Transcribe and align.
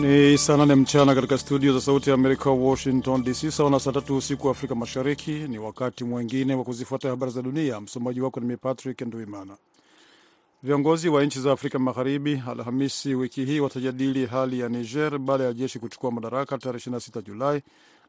Ni 0.00 0.38
saa 0.38 0.56
nane 0.56 0.74
mchana 0.74 1.14
katika 1.14 1.38
studio 1.38 1.72
za 1.72 1.80
Sauti 1.80 2.10
ya 2.10 2.14
Amerika, 2.14 2.50
Washington 2.50 3.24
DC, 3.24 3.50
sawa 3.50 3.70
na 3.70 3.80
saa 3.80 3.92
tatu 3.92 4.16
usiku 4.16 4.46
wa 4.46 4.50
Afrika 4.52 4.74
Mashariki. 4.74 5.30
Ni 5.32 5.58
wakati 5.58 6.04
mwengine 6.04 6.54
wa 6.54 6.64
kuzifuata 6.64 7.08
habari 7.08 7.32
za 7.32 7.42
dunia. 7.42 7.80
Msomaji 7.80 8.20
wako 8.20 8.40
ni 8.40 8.56
Patrick 8.56 9.00
Nduimana. 9.00 9.56
Viongozi 10.62 11.08
wa 11.08 11.24
nchi 11.24 11.40
za 11.40 11.52
Afrika 11.52 11.78
Magharibi 11.78 12.42
Alhamisi 12.48 13.14
wiki 13.14 13.44
hii 13.44 13.60
watajadili 13.60 14.26
hali 14.26 14.60
ya 14.60 14.68
Niger 14.68 15.18
baada 15.18 15.44
ya 15.44 15.52
jeshi 15.52 15.78
kuchukua 15.78 16.10
madaraka 16.12 16.58
tarehe 16.58 16.90
26 16.90 17.22
Julai 17.22 17.62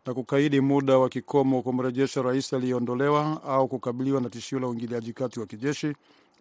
na 0.05 0.13
kukaidi 0.13 0.61
muda 0.61 0.97
wa 0.97 1.09
kikomo 1.09 1.61
kumrejesha 1.61 2.21
rais 2.21 2.53
aliyeondolewa 2.53 3.43
au 3.43 3.67
kukabiliwa 3.67 4.21
na 4.21 4.29
tishio 4.29 4.59
la 4.59 4.67
uingiliaji 4.67 5.13
kati 5.13 5.39
wa 5.39 5.45
kijeshi. 5.45 5.93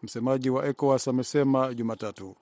Msemaji 0.02 0.50
wa 0.50 0.66
ECOWAS 0.68 1.08
amesema 1.08 1.74
Jumatatu. 1.74 2.36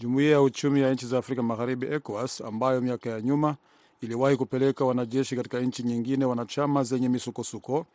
Jumuiya 0.00 0.30
ya 0.30 0.42
uchumi 0.42 0.80
ya 0.80 0.92
nchi 0.94 1.06
za 1.06 1.18
Afrika 1.18 1.42
Magharibi, 1.42 1.86
ECOWAS, 1.86 2.40
ambayo 2.40 2.80
miaka 2.80 3.10
ya 3.10 3.20
nyuma 3.20 3.56
iliwahi 4.00 4.36
kupeleka 4.36 4.84
wanajeshi 4.84 5.36
katika 5.36 5.60
nchi 5.60 5.82
nyingine 5.82 6.24
wanachama 6.24 6.84
zenye 6.84 7.08
misukosuko, 7.08 7.86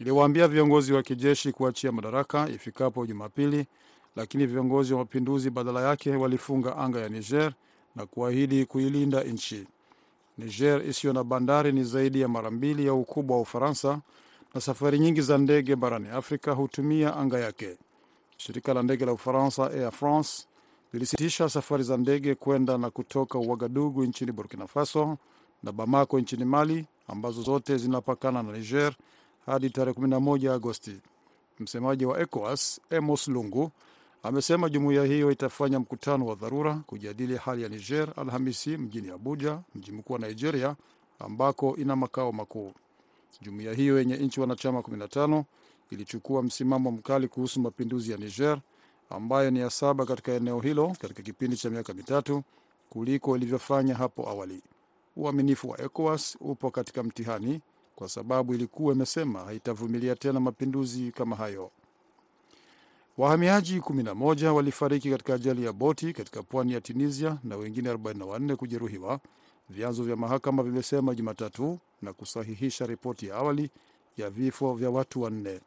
iliwaambia 0.00 0.48
viongozi 0.48 0.92
wa 0.92 1.02
kijeshi 1.02 1.52
kuachia 1.52 1.92
madaraka 1.92 2.48
ifikapo 2.48 3.06
Jumapili, 3.06 3.66
lakini 4.16 4.46
viongozi 4.46 4.92
wa 4.92 4.98
mapinduzi 4.98 5.50
badala 5.50 5.82
yake 5.88 6.16
walifunga 6.16 6.76
anga 6.76 7.00
ya 7.00 7.08
Niger 7.08 7.52
na 7.96 8.06
kuahidi 8.06 8.64
kuilinda 8.66 9.24
nchi. 9.24 9.66
Niger 10.38 10.88
isiyo 10.88 11.12
na 11.12 11.24
bandari 11.24 11.72
ni 11.72 11.84
zaidi 11.84 12.20
ya 12.20 12.28
mara 12.28 12.50
mbili 12.50 12.86
ya 12.86 12.94
ukubwa 12.94 13.36
wa 13.36 13.42
Ufaransa 13.42 14.00
na 14.54 14.60
safari 14.60 14.98
nyingi 14.98 15.20
za 15.20 15.38
ndege 15.38 15.76
barani 15.76 16.08
Afrika 16.08 16.52
hutumia 16.52 17.16
anga 17.16 17.38
yake. 17.38 17.76
Shirika 18.36 18.74
la 18.74 18.82
ndege 18.82 19.04
la 19.06 19.12
Ufaransa 19.12 19.70
Air 19.70 19.90
France 19.92 20.47
lilisitisha 20.92 21.48
safari 21.48 21.82
za 21.82 21.96
ndege 21.96 22.34
kwenda 22.34 22.78
na 22.78 22.90
kutoka 22.90 23.38
Uagadugu 23.38 24.04
nchini 24.04 24.32
Burkina 24.32 24.66
Faso 24.66 25.18
na 25.62 25.72
Bamako 25.72 26.20
nchini 26.20 26.44
Mali, 26.44 26.86
ambazo 27.08 27.42
zote 27.42 27.76
zinapakana 27.78 28.42
na 28.42 28.52
Niger 28.52 28.94
hadi 29.46 29.70
tarehe 29.70 30.00
11 30.00 30.50
Agosti. 30.52 31.00
Msemaji 31.60 32.04
wa 32.06 32.20
ECOWAS 32.20 32.80
Amos 32.90 33.28
Lungu 33.28 33.70
amesema 34.22 34.68
jumuiya 34.68 35.04
hiyo 35.04 35.30
itafanya 35.30 35.80
mkutano 35.80 36.26
wa 36.26 36.34
dharura 36.34 36.74
kujadili 36.86 37.36
hali 37.36 37.62
ya 37.62 37.68
Niger 37.68 38.08
Alhamisi 38.16 38.76
mjini 38.76 39.10
Abuja, 39.10 39.60
mji 39.74 39.92
mkuu 39.92 40.12
wa 40.12 40.18
Nigeria, 40.18 40.76
ambako 41.18 41.76
ina 41.76 41.96
makao 41.96 42.32
makuu. 42.32 42.72
Jumuiya 43.42 43.74
hiyo 43.74 43.98
yenye 43.98 44.16
nchi 44.16 44.40
wanachama 44.40 44.78
15 44.80 45.44
ilichukua 45.90 46.42
msimamo 46.42 46.90
mkali 46.90 47.28
kuhusu 47.28 47.60
mapinduzi 47.60 48.10
ya 48.12 48.16
Niger 48.18 48.60
ambayo 49.10 49.50
ni 49.50 49.58
ya 49.58 49.70
saba 49.70 50.06
katika 50.06 50.32
eneo 50.32 50.60
hilo 50.60 50.96
katika 51.00 51.22
kipindi 51.22 51.56
cha 51.56 51.70
miaka 51.70 51.94
mitatu 51.94 52.42
kuliko 52.90 53.36
ilivyofanya 53.36 53.94
hapo 53.94 54.28
awali. 54.28 54.62
Uaminifu 55.16 55.68
wa 55.70 55.80
ECOWAS 55.80 56.36
upo 56.40 56.70
katika 56.70 57.02
mtihani 57.02 57.60
kwa 57.96 58.08
sababu 58.08 58.54
ilikuwa 58.54 58.94
imesema 58.94 59.40
haitavumilia 59.40 60.16
tena 60.16 60.40
mapinduzi 60.40 61.12
kama 61.12 61.36
hayo. 61.36 61.70
Wahamiaji 63.18 63.78
11 63.80 64.46
walifariki 64.48 65.10
katika 65.10 65.34
ajali 65.34 65.64
ya 65.64 65.72
boti 65.72 66.12
katika 66.12 66.42
pwani 66.42 66.72
ya 66.72 66.80
Tunisia 66.80 67.38
na 67.44 67.56
wengine 67.56 67.92
44 67.92 68.54
kujeruhiwa, 68.56 69.20
vyanzo 69.70 70.02
vya 70.02 70.16
mahakama 70.16 70.62
vimesema 70.62 71.14
Jumatatu, 71.14 71.78
na 72.02 72.12
kusahihisha 72.12 72.86
ripoti 72.86 73.26
ya 73.26 73.34
awali 73.36 73.70
ya 74.16 74.30
vifo 74.30 74.74
vya 74.74 74.90
watu 74.90 75.22
wanne. 75.22 75.60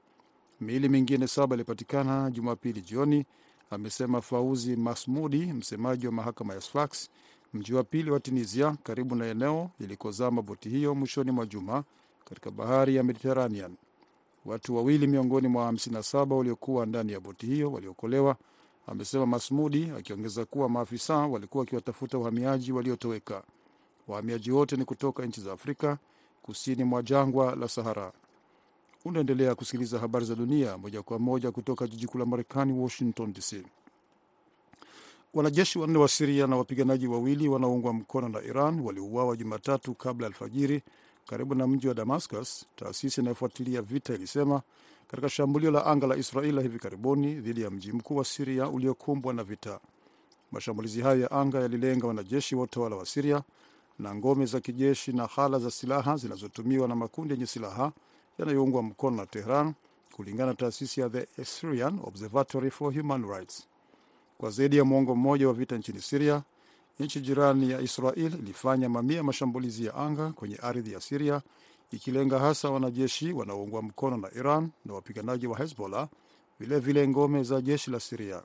Miili 0.61 0.89
mingine 0.89 1.27
saba 1.27 1.55
ilipatikana 1.55 2.31
Jumapili 2.31 2.81
jioni, 2.81 3.25
amesema 3.69 4.21
Fauzi 4.21 4.75
Masmudi, 4.75 5.45
msemaji 5.53 6.05
wa 6.05 6.11
mahakama 6.11 6.53
ya 6.53 6.61
Sfax, 6.61 7.09
mji 7.53 7.73
wa 7.73 7.83
pili 7.83 8.11
wa 8.11 8.19
Tunisia, 8.19 8.77
karibu 8.83 9.15
na 9.15 9.25
eneo 9.27 9.69
ilikozama 9.79 10.41
boti 10.41 10.69
hiyo 10.69 10.95
mwishoni 10.95 11.31
mwa 11.31 11.45
juma 11.45 11.83
katika 12.25 12.51
bahari 12.51 12.95
ya 12.95 13.03
Mediterranean. 13.03 13.75
Watu 14.45 14.75
wawili 14.75 15.07
miongoni 15.07 15.47
mwa 15.47 15.71
57 15.71 16.33
waliokuwa 16.33 16.85
ndani 16.85 17.11
ya 17.11 17.19
boti 17.19 17.45
hiyo 17.45 17.71
waliokolewa, 17.71 18.35
amesema 18.87 19.25
Masmudi, 19.25 19.91
akiongeza 19.97 20.45
kuwa 20.45 20.69
maafisa 20.69 21.15
walikuwa 21.17 21.59
wakiwatafuta 21.61 22.17
wahamiaji 22.17 22.71
waliotoweka. 22.71 23.43
Wahamiaji 24.07 24.51
wote 24.51 24.75
ni 24.75 24.85
kutoka 24.85 25.25
nchi 25.25 25.41
za 25.41 25.51
Afrika 25.53 25.97
kusini 26.41 26.83
mwa 26.83 27.03
jangwa 27.03 27.55
la 27.55 27.67
Sahara. 27.67 28.11
Unaendelea 29.05 29.55
kusikiliza 29.55 29.99
habari 29.99 30.25
za 30.25 30.35
dunia 30.35 30.77
moja 30.77 31.01
kwa 31.01 31.19
moja 31.19 31.51
kutoka 31.51 31.87
jiji 31.87 32.07
kuu 32.07 32.17
la 32.17 32.25
Marekani, 32.25 32.73
Washington 32.79 33.33
DC. 33.33 33.63
Wanajeshi 35.33 35.79
wanne 35.79 35.97
wa 35.97 36.07
Siria 36.07 36.47
na 36.47 36.55
wapiganaji 36.57 37.07
wawili 37.07 37.47
wanaoungwa 37.47 37.93
mkono 37.93 38.29
na 38.29 38.41
Iran 38.41 38.79
waliuawa 38.79 39.35
Jumatatu 39.37 39.93
kabla 39.93 40.27
alfajiri 40.27 40.81
karibu 41.27 41.55
na 41.55 41.67
mji 41.67 41.87
wa 41.87 41.93
Damascus, 41.93 42.65
taasisi 42.75 43.21
inayofuatilia 43.21 43.81
vita 43.81 44.13
ilisema 44.13 44.61
katika 45.07 45.29
shambulio 45.29 45.71
la 45.71 45.85
anga 45.85 46.07
la 46.07 46.15
Israel 46.15 46.55
la 46.55 46.61
hivi 46.61 46.79
karibuni 46.79 47.33
dhidi 47.35 47.61
ya 47.61 47.69
mji 47.69 47.91
mkuu 47.91 48.15
wa 48.15 48.25
Siria 48.25 48.69
uliokumbwa 48.69 49.33
na 49.33 49.43
vita. 49.43 49.79
Mashambulizi 50.51 51.01
hayo 51.01 51.19
ya 51.21 51.31
anga 51.31 51.59
yalilenga 51.59 52.07
wanajeshi 52.07 52.55
wa 52.55 52.63
utawala 52.63 52.95
wa 52.95 53.05
Siria 53.05 53.41
na 53.99 54.15
ngome 54.15 54.45
za 54.45 54.59
kijeshi 54.59 55.13
na 55.13 55.25
hala 55.25 55.59
za 55.59 55.71
silaha 55.71 56.17
zinazotumiwa 56.17 56.87
na 56.87 56.95
makundi 56.95 57.33
yenye 57.33 57.45
silaha 57.45 57.91
yanayoungwa 58.39 58.83
mkono 58.83 59.17
na 59.17 59.25
Tehran, 59.25 59.73
kulingana 60.15 60.47
na 60.51 60.53
taasisi 60.55 61.01
ya 61.01 61.09
The 61.09 61.45
Syrian 61.45 61.99
Observatory 62.03 62.71
for 62.71 62.93
Human 62.97 63.25
Rights. 63.29 63.67
Kwa 64.37 64.49
zaidi 64.49 64.77
ya 64.77 64.85
mwongo 64.85 65.15
mmoja 65.15 65.47
wa 65.47 65.53
vita 65.53 65.77
nchini 65.77 66.01
Siria, 66.01 66.43
nchi 66.99 67.19
jirani 67.21 67.71
ya 67.71 67.81
Israel 67.81 68.33
ilifanya 68.39 68.89
mamia 68.89 69.23
mashambulizi 69.23 69.85
ya 69.85 69.95
anga 69.95 70.31
kwenye 70.31 70.55
ardhi 70.55 70.93
ya 70.93 71.01
Siria, 71.01 71.41
ikilenga 71.91 72.39
hasa 72.39 72.69
wanajeshi 72.69 73.33
wanaoungwa 73.33 73.81
mkono 73.81 74.17
na 74.17 74.31
Iran 74.35 74.69
na 74.85 74.93
wapiganaji 74.93 75.47
wa 75.47 75.57
Hezbollah, 75.57 76.07
vilevile 76.59 77.07
ngome 77.07 77.43
za 77.43 77.61
jeshi 77.61 77.91
la 77.91 77.99
Siria. 77.99 78.41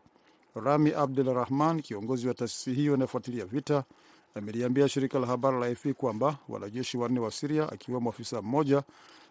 Rami 0.55 0.93
Abdul 0.93 1.35
Rahman, 1.35 1.83
kiongozi 1.83 2.29
wa 2.29 2.35
taasisi 2.35 2.73
hiyo 2.75 2.95
inayofuatilia 2.95 3.45
vita, 3.45 3.85
ameliambia 4.35 4.89
shirika 4.89 5.19
la 5.19 5.27
habari 5.27 5.61
la 5.61 5.67
AFP 5.67 5.93
kwamba 5.93 6.39
wanajeshi 6.49 6.99
wanne 6.99 7.21
wa 7.21 7.31
Siria, 7.31 7.73
akiwemo 7.73 8.11
afisa 8.11 8.43
mmoja 8.43 8.83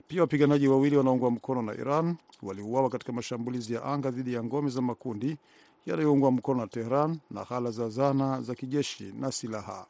pia 0.07 0.21
wapiganaji 0.21 0.67
wawili 0.67 0.97
wanaoungwa 0.97 1.31
mkono 1.31 1.61
na 1.61 1.73
Iran 1.73 2.15
waliuawa 2.43 2.89
katika 2.89 3.13
mashambulizi 3.13 3.73
ya 3.73 3.83
anga 3.83 4.11
dhidi 4.11 4.33
ya 4.33 4.43
ngome 4.43 4.69
za 4.69 4.81
makundi 4.81 5.37
yanayoungwa 5.85 6.31
mkono 6.31 6.61
na 6.61 6.67
Tehran 6.67 7.19
na 7.31 7.43
ghala 7.43 7.71
za 7.71 7.89
zana 7.89 8.41
za 8.41 8.55
kijeshi 8.55 9.13
na 9.19 9.31
silaha. 9.31 9.85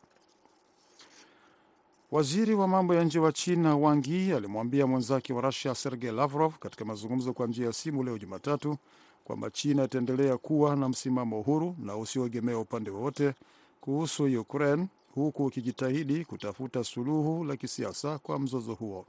Waziri 2.12 2.54
wa 2.56 2.68
mambo 2.68 2.96
ya 2.96 3.04
nje 3.04 3.20
wa 3.20 3.32
China 3.32 3.76
Wang 3.78 4.02
Yi 4.08 4.34
alimwambia 4.34 4.88
mwenzake 4.88 5.34
wa 5.34 5.42
Rusia 5.42 5.76
Sergei 5.76 6.12
Lavrov 6.12 6.54
katika 6.60 6.86
mazungumzo 6.86 7.34
kwa 7.34 7.48
njia 7.48 7.66
ya 7.66 7.74
simu 7.74 8.04
leo 8.04 8.18
Jumatatu 8.18 8.78
kwamba 9.24 9.50
China 9.50 9.84
itaendelea 9.84 10.38
kuwa 10.38 10.76
na 10.76 10.90
msimamo 10.90 11.42
huru 11.42 11.76
na 11.80 11.98
usioegemea 11.98 12.58
upande 12.60 12.90
wowote 12.90 13.34
kuhusu 13.82 14.24
Ukraine, 14.42 14.88
huku 15.16 15.48
ikijitahidi 15.48 16.26
kutafuta 16.26 16.84
suluhu 16.84 17.44
la 17.44 17.56
kisiasa 17.56 18.18
kwa 18.20 18.40
mzozo 18.40 18.74
huo. 18.74 19.06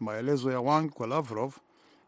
Maelezo 0.00 0.52
ya 0.52 0.60
Wang 0.60 0.88
kwa 0.88 1.06
Lavrov 1.06 1.54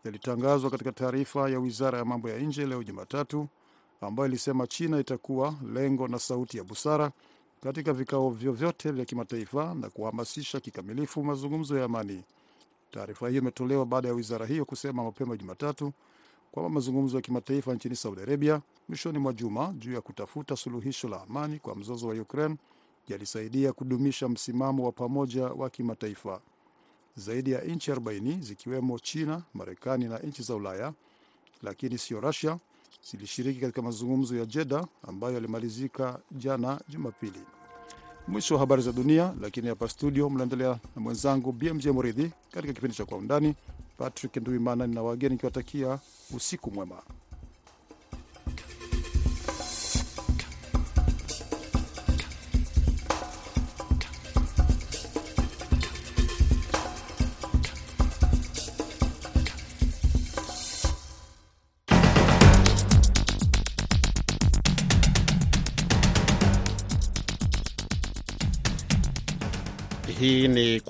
yalitangazwa 0.05 0.71
katika 0.71 0.93
taarifa 0.93 1.51
ya 1.51 1.59
wizara 1.59 1.99
ya 1.99 2.05
mambo 2.05 2.29
ya 2.31 2.39
nje 2.39 2.67
leo 2.67 2.83
Jumatatu, 2.83 3.49
ambayo 4.01 4.29
ilisema 4.29 4.67
China 4.67 5.01
itakuwa 5.01 5.55
lengo 5.75 6.09
na 6.09 6.19
sauti 6.19 6.59
ya 6.59 6.65
busara 6.65 7.11
katika 7.63 7.93
vikao 7.93 8.31
vyovyote 8.31 8.91
vya 8.91 9.05
kimataifa 9.05 9.75
na 9.75 9.91
kuhamasisha 9.91 10.61
kikamilifu 10.61 11.25
mazungumzo 11.25 11.79
ya 11.79 11.85
amani. 11.85 12.23
Taarifa 12.91 13.29
hiyo 13.29 13.41
imetolewa 13.43 13.87
baada 13.87 14.09
ya 14.09 14.15
wizara 14.15 14.47
hiyo 14.47 14.65
kusema 14.65 15.05
mapema 15.05 15.37
Jumatatu 15.37 15.93
kwamba 16.53 16.71
mazungumzo 16.71 17.17
ya 17.17 17.23
kimataifa 17.23 17.75
nchini 17.75 17.97
Saudi 17.97 18.21
Arabia 18.23 18.61
mwishoni 18.89 19.19
mwa 19.19 19.33
juma 19.33 19.75
juu 19.79 19.93
ya 19.93 20.01
kutafuta 20.01 20.57
suluhisho 20.57 21.09
la 21.09 21.23
amani 21.23 21.59
kwa 21.59 21.75
mzozo 21.77 22.09
wa 22.09 22.15
Ukraine 22.15 22.57
yalisaidia 23.09 23.73
kudumisha 23.73 24.29
msimamo 24.29 24.85
wa 24.85 24.93
pamoja 24.93 25.47
wa 25.47 25.71
kimataifa. 25.71 26.41
Zaidi 27.19 27.51
ya 27.53 27.61
nchi 27.61 27.91
40 27.93 28.41
zikiwemo 28.41 28.99
China, 28.99 29.43
Marekani 29.55 30.05
na 30.05 30.19
nchi 30.19 30.43
za 30.43 30.55
Ulaya, 30.55 30.93
lakini 31.63 31.99
sio 31.99 32.21
Rusia, 32.21 32.59
zilishiriki 33.11 33.61
katika 33.61 33.83
mazungumzo 33.83 34.37
ya 34.37 34.47
Jeddah 34.47 34.87
ambayo 35.09 35.35
yalimalizika 35.35 36.21
jana 36.33 36.81
Jumapili. 36.89 37.41
Mwisho 38.29 38.55
wa 38.55 38.61
habari 38.61 38.83
za 38.83 38.93
dunia, 38.93 39.35
lakini 39.41 39.69
hapa 39.69 39.89
studio 39.89 40.31
mnaendelea 40.31 40.79
na 40.97 41.03
mwenzangu 41.03 41.53
BMJ 41.53 41.87
Muridhi 41.87 42.31
katika 42.51 42.73
kipindi 42.73 42.97
cha 42.97 43.05
Kwa 43.05 43.19
Undani. 43.19 43.55
Patrick 43.99 44.37
Nduimana 44.37 44.87
na 44.87 45.03
wageni 45.03 45.33
nikiwatakia 45.35 45.99
usiku 46.37 46.71
mwema. 46.71 47.03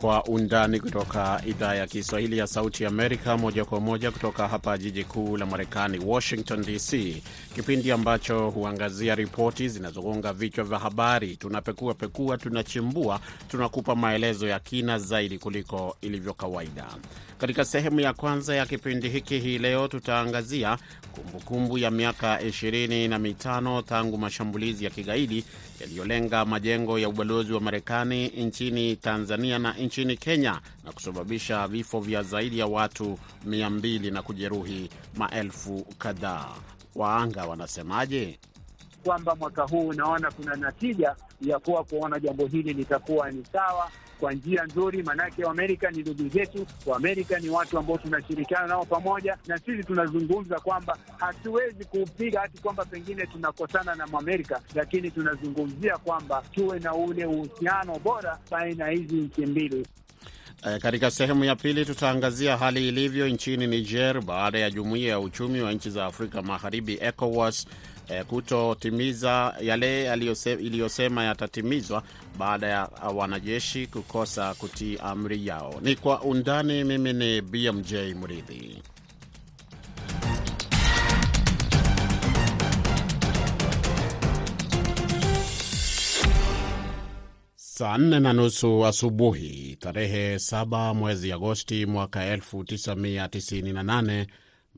Kwa 0.00 0.24
Undani 0.24 0.80
kutoka 0.80 1.42
idhaa 1.46 1.74
ya 1.74 1.86
Kiswahili 1.86 2.38
ya 2.38 2.46
Sauti 2.46 2.86
Amerika, 2.86 3.36
moja 3.36 3.64
kwa 3.64 3.80
moja 3.80 4.10
kutoka 4.10 4.48
hapa 4.48 4.78
jiji 4.78 5.04
kuu 5.04 5.36
la 5.36 5.46
Marekani, 5.46 5.98
Washington 6.06 6.62
DC, 6.64 7.22
kipindi 7.54 7.92
ambacho 7.92 8.50
huangazia 8.50 9.14
ripoti 9.14 9.68
zinazogonga 9.68 10.32
vichwa 10.32 10.64
vya 10.64 10.78
habari. 10.78 11.36
Tunapekua 11.36 11.94
pekua, 11.94 12.36
tunachimbua, 12.38 13.20
tunakupa 13.48 13.94
maelezo 13.94 14.48
ya 14.48 14.58
kina 14.60 14.98
zaidi 14.98 15.38
kuliko 15.38 15.96
ilivyo 16.00 16.34
kawaida. 16.34 16.86
Katika 17.38 17.64
sehemu 17.64 18.00
ya 18.00 18.12
kwanza 18.12 18.54
ya 18.56 18.66
kipindi 18.66 19.08
hiki 19.08 19.38
hii 19.38 19.58
leo 19.58 19.88
tutaangazia 19.88 20.78
kumbukumbu 21.12 21.40
kumbu 21.44 21.78
ya 21.78 21.90
miaka 21.90 22.40
ishirini 22.42 23.08
na 23.08 23.18
mitano 23.18 23.82
tangu 23.82 24.18
mashambulizi 24.18 24.84
ya 24.84 24.90
kigaidi 24.90 25.44
yaliyolenga 25.80 26.44
majengo 26.44 26.98
ya 26.98 27.08
ubalozi 27.08 27.52
wa 27.52 27.60
Marekani 27.60 28.26
nchini 28.28 28.96
Tanzania 28.96 29.58
na 29.58 29.72
nchini 29.88 30.16
Kenya 30.16 30.60
na 30.84 30.92
kusababisha 30.92 31.68
vifo 31.68 32.00
vya 32.00 32.22
zaidi 32.22 32.58
ya 32.58 32.66
watu 32.66 33.18
200 33.48 34.12
na 34.12 34.22
kujeruhi 34.22 34.90
maelfu 35.16 35.86
kadhaa. 35.98 36.48
Waanga 36.94 37.46
wanasemaje? 37.46 38.38
Kwamba 39.04 39.34
mwaka 39.34 39.62
huu 39.62 39.88
unaona 39.88 40.30
kuna 40.30 40.56
natija 40.56 41.16
ya 41.40 41.58
kuwa 41.58 41.84
kuona 41.84 42.20
jambo 42.20 42.46
hili 42.46 42.72
litakuwa 42.72 43.30
ni 43.30 43.44
sawa 43.52 43.90
kwa 44.20 44.32
njia 44.32 44.64
nzuri, 44.64 45.02
maanake 45.02 45.44
Waamerika 45.44 45.90
ni 45.90 45.98
ndugu 45.98 46.28
zetu, 46.28 46.66
Waamerika 46.86 47.38
ni 47.38 47.48
watu 47.48 47.78
ambao 47.78 47.98
tunashirikiana 47.98 48.66
nao 48.66 48.84
pamoja, 48.84 49.36
na 49.46 49.58
sisi 49.58 49.84
tunazungumza 49.84 50.60
kwamba 50.60 50.96
hatuwezi 51.18 51.84
kupiga 51.84 52.40
hati 52.40 52.58
kwamba 52.62 52.84
pengine 52.84 53.26
tunakosana 53.26 53.94
na 53.94 54.06
Mwamerika, 54.06 54.60
lakini 54.74 55.10
tunazungumzia 55.10 55.96
kwamba 55.96 56.42
tuwe 56.54 56.78
na 56.78 56.94
ule 56.94 57.26
uhusiano 57.26 57.98
bora 57.98 58.38
baina 58.50 58.84
ya 58.84 58.90
hizi 58.90 59.14
nchi 59.14 59.46
mbili. 59.46 59.86
E, 60.66 60.78
katika 60.78 61.10
sehemu 61.10 61.44
ya 61.44 61.56
pili 61.56 61.84
tutaangazia 61.84 62.56
hali 62.56 62.88
ilivyo 62.88 63.28
nchini 63.28 63.66
Niger 63.66 64.20
baada 64.22 64.58
ya 64.58 64.70
jumuiya 64.70 65.08
ya 65.10 65.20
uchumi 65.20 65.60
wa 65.60 65.72
nchi 65.72 65.90
za 65.90 66.06
Afrika 66.06 66.42
Magharibi 66.42 66.98
ECOWAS 67.00 67.66
e, 68.08 68.24
kutotimiza 68.24 69.54
yale 69.60 70.14
iliyosema 70.60 71.24
yatatimizwa 71.24 72.02
baada 72.38 72.66
ya 72.66 72.88
wanajeshi 73.14 73.86
kukosa 73.86 74.54
kutii 74.54 74.98
amri 75.02 75.46
yao. 75.46 75.74
Ni 75.82 75.96
kwa 75.96 76.20
undani. 76.22 76.84
Mimi 76.84 77.12
ni 77.12 77.40
BMJ 77.40 77.92
Mridhi. 77.94 78.82
Saa 87.56 87.98
nne 87.98 88.20
na 88.20 88.32
nusu 88.32 88.86
asubuhi 88.86 89.76
tarehe 89.80 90.36
7 90.36 90.94
mwezi 90.94 91.32
Agosti 91.32 91.86
mwaka 91.86 92.36
1998 92.36 94.26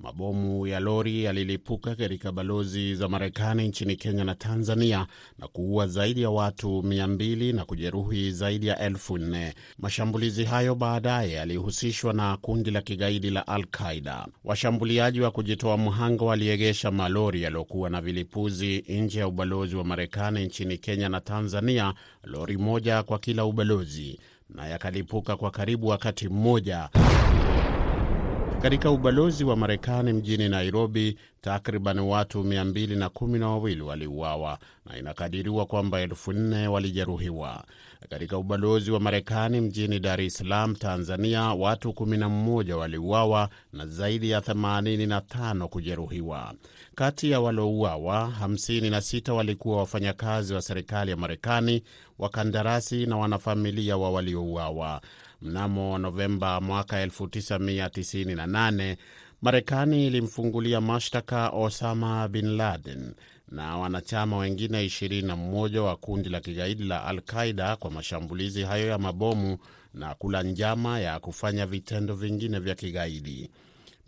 mabomu 0.02 0.66
ya 0.66 0.80
lori 0.80 1.24
yalilipuka 1.24 1.94
katika 1.94 2.32
balozi 2.32 2.94
za 2.94 3.08
Marekani 3.08 3.68
nchini 3.68 3.96
Kenya 3.96 4.24
na 4.24 4.34
Tanzania 4.34 5.06
na 5.38 5.48
kuua 5.48 5.86
zaidi 5.86 6.22
ya 6.22 6.30
watu 6.30 6.68
200 6.80 7.54
na 7.54 7.64
kujeruhi 7.64 8.30
zaidi 8.30 8.66
ya 8.66 8.78
elfu 8.78 9.18
nne. 9.18 9.54
Mashambulizi 9.78 10.44
hayo 10.44 10.74
baadaye 10.74 11.32
yalihusishwa 11.32 12.12
na 12.12 12.36
kundi 12.36 12.70
la 12.70 12.82
kigaidi 12.82 13.30
la 13.30 13.46
Al 13.46 13.64
Qaida. 13.66 14.26
Washambuliaji 14.44 15.20
wa 15.20 15.30
kujitoa 15.30 15.76
mhanga 15.78 16.24
waliegesha 16.24 16.90
malori 16.90 17.42
yaliyokuwa 17.42 17.90
na 17.90 18.00
vilipuzi 18.00 18.84
nje 18.88 19.18
ya 19.20 19.28
ubalozi 19.28 19.76
wa 19.76 19.84
Marekani 19.84 20.44
nchini 20.46 20.78
Kenya 20.78 21.08
na 21.08 21.20
Tanzania, 21.20 21.94
lori 22.24 22.56
moja 22.56 23.02
kwa 23.02 23.18
kila 23.18 23.44
ubalozi, 23.44 24.20
na 24.54 24.66
yakalipuka 24.68 25.36
kwa 25.36 25.50
karibu 25.50 25.86
wakati 25.86 26.28
mmoja. 26.28 26.88
Katika 28.62 28.90
ubalozi 28.90 29.44
wa 29.44 29.56
Marekani 29.56 30.12
mjini 30.12 30.48
Nairobi, 30.48 31.18
takriban 31.40 31.98
watu 31.98 32.42
212 32.42 33.80
waliuawa 33.80 34.58
na 34.86 34.98
inakadiriwa 34.98 35.66
kwamba 35.66 36.00
elfu 36.00 36.32
nne 36.32 36.68
walijeruhiwa. 36.68 37.64
Katika 38.10 38.38
ubalozi 38.38 38.90
wa 38.90 39.00
Marekani 39.00 39.60
mjini 39.60 39.98
Dar 40.00 40.20
es 40.20 40.34
Salaam, 40.36 40.74
Tanzania, 40.74 41.42
watu 41.42 41.88
11 41.90 42.72
waliuawa 42.72 43.48
na 43.72 43.86
zaidi 43.86 44.30
ya 44.30 44.40
85 44.40 45.66
kujeruhiwa. 45.66 46.54
Kati 46.94 47.30
ya 47.30 47.40
waliouawa, 47.40 48.32
56 48.42 49.32
walikuwa 49.32 49.76
wafanyakazi 49.78 50.54
wa 50.54 50.62
serikali 50.62 51.10
ya 51.10 51.16
Marekani, 51.16 51.82
wakandarasi 52.18 53.06
na 53.06 53.16
wanafamilia 53.16 53.96
wa 53.96 54.10
waliouawa. 54.10 55.00
Mnamo 55.42 55.98
Novemba 55.98 56.60
mwaka 56.60 57.06
1998 57.06 58.96
Marekani 59.42 60.06
ilimfungulia 60.06 60.80
mashtaka 60.80 61.48
Osama 61.50 62.28
bin 62.28 62.56
Laden 62.56 63.14
na 63.48 63.76
wanachama 63.78 64.36
wengine 64.36 64.84
21 64.86 65.78
wa 65.78 65.96
kundi 65.96 66.28
la 66.28 66.40
kigaidi 66.40 66.84
la 66.84 67.04
Al 67.04 67.20
Qaida 67.20 67.76
kwa 67.76 67.90
mashambulizi 67.90 68.62
hayo 68.62 68.86
ya 68.86 68.98
mabomu 68.98 69.58
na 69.94 70.14
kula 70.14 70.42
njama 70.42 71.00
ya 71.00 71.18
kufanya 71.20 71.66
vitendo 71.66 72.14
vingine 72.14 72.58
vya 72.58 72.74
kigaidi. 72.74 73.50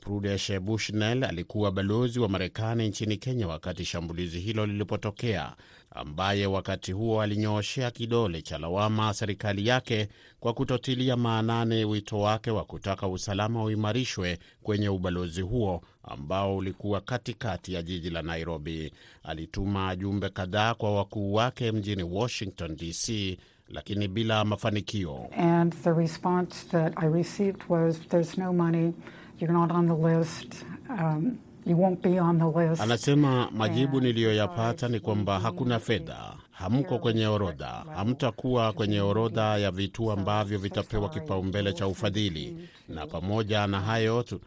Prudesh 0.02 0.58
Bushnell 0.60 1.24
alikuwa 1.24 1.72
balozi 1.72 2.20
wa 2.20 2.28
Marekani 2.28 2.88
nchini 2.88 3.16
Kenya 3.16 3.48
wakati 3.48 3.84
shambulizi 3.84 4.40
hilo 4.40 4.66
lilipotokea, 4.66 5.52
ambaye 5.90 6.46
wakati 6.46 6.92
huo 6.92 7.22
alinyooshea 7.22 7.90
kidole 7.90 8.42
cha 8.42 8.58
lawama 8.58 9.14
serikali 9.14 9.66
yake 9.66 10.08
kwa 10.40 10.52
kutotilia 10.52 11.16
maanani 11.16 11.84
wito 11.84 12.20
wake 12.20 12.50
wa 12.50 12.64
kutaka 12.64 13.08
usalama 13.08 13.64
uimarishwe 13.64 14.38
kwenye 14.62 14.88
ubalozi 14.88 15.40
huo 15.42 15.80
ambao 16.02 16.56
ulikuwa 16.56 17.00
katikati 17.00 17.74
ya 17.74 17.82
jiji 17.82 18.10
la 18.10 18.22
Nairobi. 18.22 18.92
Alituma 19.22 19.96
jumbe 19.96 20.28
kadhaa 20.28 20.74
kwa 20.74 20.96
wakuu 20.96 21.34
wake 21.34 21.72
mjini 21.72 22.02
Washington 22.02 22.76
DC, 22.76 23.38
lakini 23.68 24.08
bila 24.08 24.44
mafanikio. 24.44 25.26
And 25.36 25.74
the 25.82 25.92
response 25.92 26.66
that 26.70 26.92
I 26.96 27.06
received 27.08 27.62
was 27.68 28.00
there's 28.08 28.38
no 28.38 28.52
money 28.52 28.92
You're 29.42 29.52
not 29.52 29.72
on 29.72 29.86
the 29.88 29.94
list. 29.94 30.64
Um, 30.88 31.40
you 31.66 31.76
won't 31.76 32.00
be 32.00 32.16
on 32.20 32.38
the 32.38 32.46
list. 32.46 32.82
Anasema 32.82 33.50
majibu 33.50 34.00
niliyoyapata 34.00 34.88
ni 34.88 35.00
kwamba 35.00 35.40
hakuna 35.40 35.78
fedha, 35.78 36.34
hamko 36.50 36.98
kwenye 36.98 37.26
orodha, 37.26 37.84
hamtakuwa 37.96 38.72
kwenye 38.72 39.00
orodha 39.00 39.58
ya 39.58 39.70
vituo 39.70 40.12
ambavyo 40.12 40.58
vitapewa 40.58 41.08
kipaumbele 41.08 41.72
cha 41.72 41.86
ufadhili. 41.86 42.68
Na 42.88 43.06
pamoja 43.06 43.66
na 43.66 43.80
hayo 43.80 44.22
tu, 44.22 44.40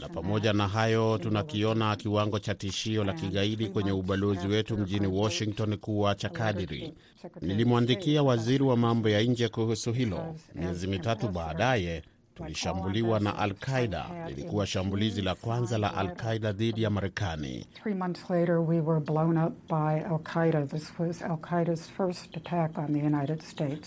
na 0.00 0.08
pamoja 0.08 0.52
na 0.52 0.68
hayo 0.68 1.18
tunakiona 1.18 1.96
kiwango 1.96 2.38
cha 2.38 2.54
tishio 2.54 3.04
la 3.04 3.12
kigaidi 3.12 3.66
kwenye 3.68 3.92
ubalozi 3.92 4.46
wetu 4.48 4.78
mjini 4.78 5.06
Washington 5.06 5.76
kuwa 5.76 6.14
cha 6.14 6.28
kadiri. 6.28 6.94
Nilimwandikia 7.40 8.22
waziri 8.22 8.64
wa 8.64 8.76
mambo 8.76 9.08
ya 9.08 9.22
nje 9.22 9.48
kuhusu 9.48 9.92
hilo. 9.92 10.34
Miezi 10.54 10.86
mitatu 10.86 11.28
baadaye 11.28 12.02
tulishambuliwa 12.34 13.20
na 13.20 13.38
Al 13.38 13.54
Qaida. 13.54 14.06
Lilikuwa 14.28 14.66
shambulizi 14.66 15.22
la 15.22 15.34
kwanza 15.34 15.78
la 15.78 15.94
Al 15.94 16.14
Qaida 16.14 16.52
dhidi 16.52 16.82
ya 16.82 16.90
Marekani. 16.90 17.66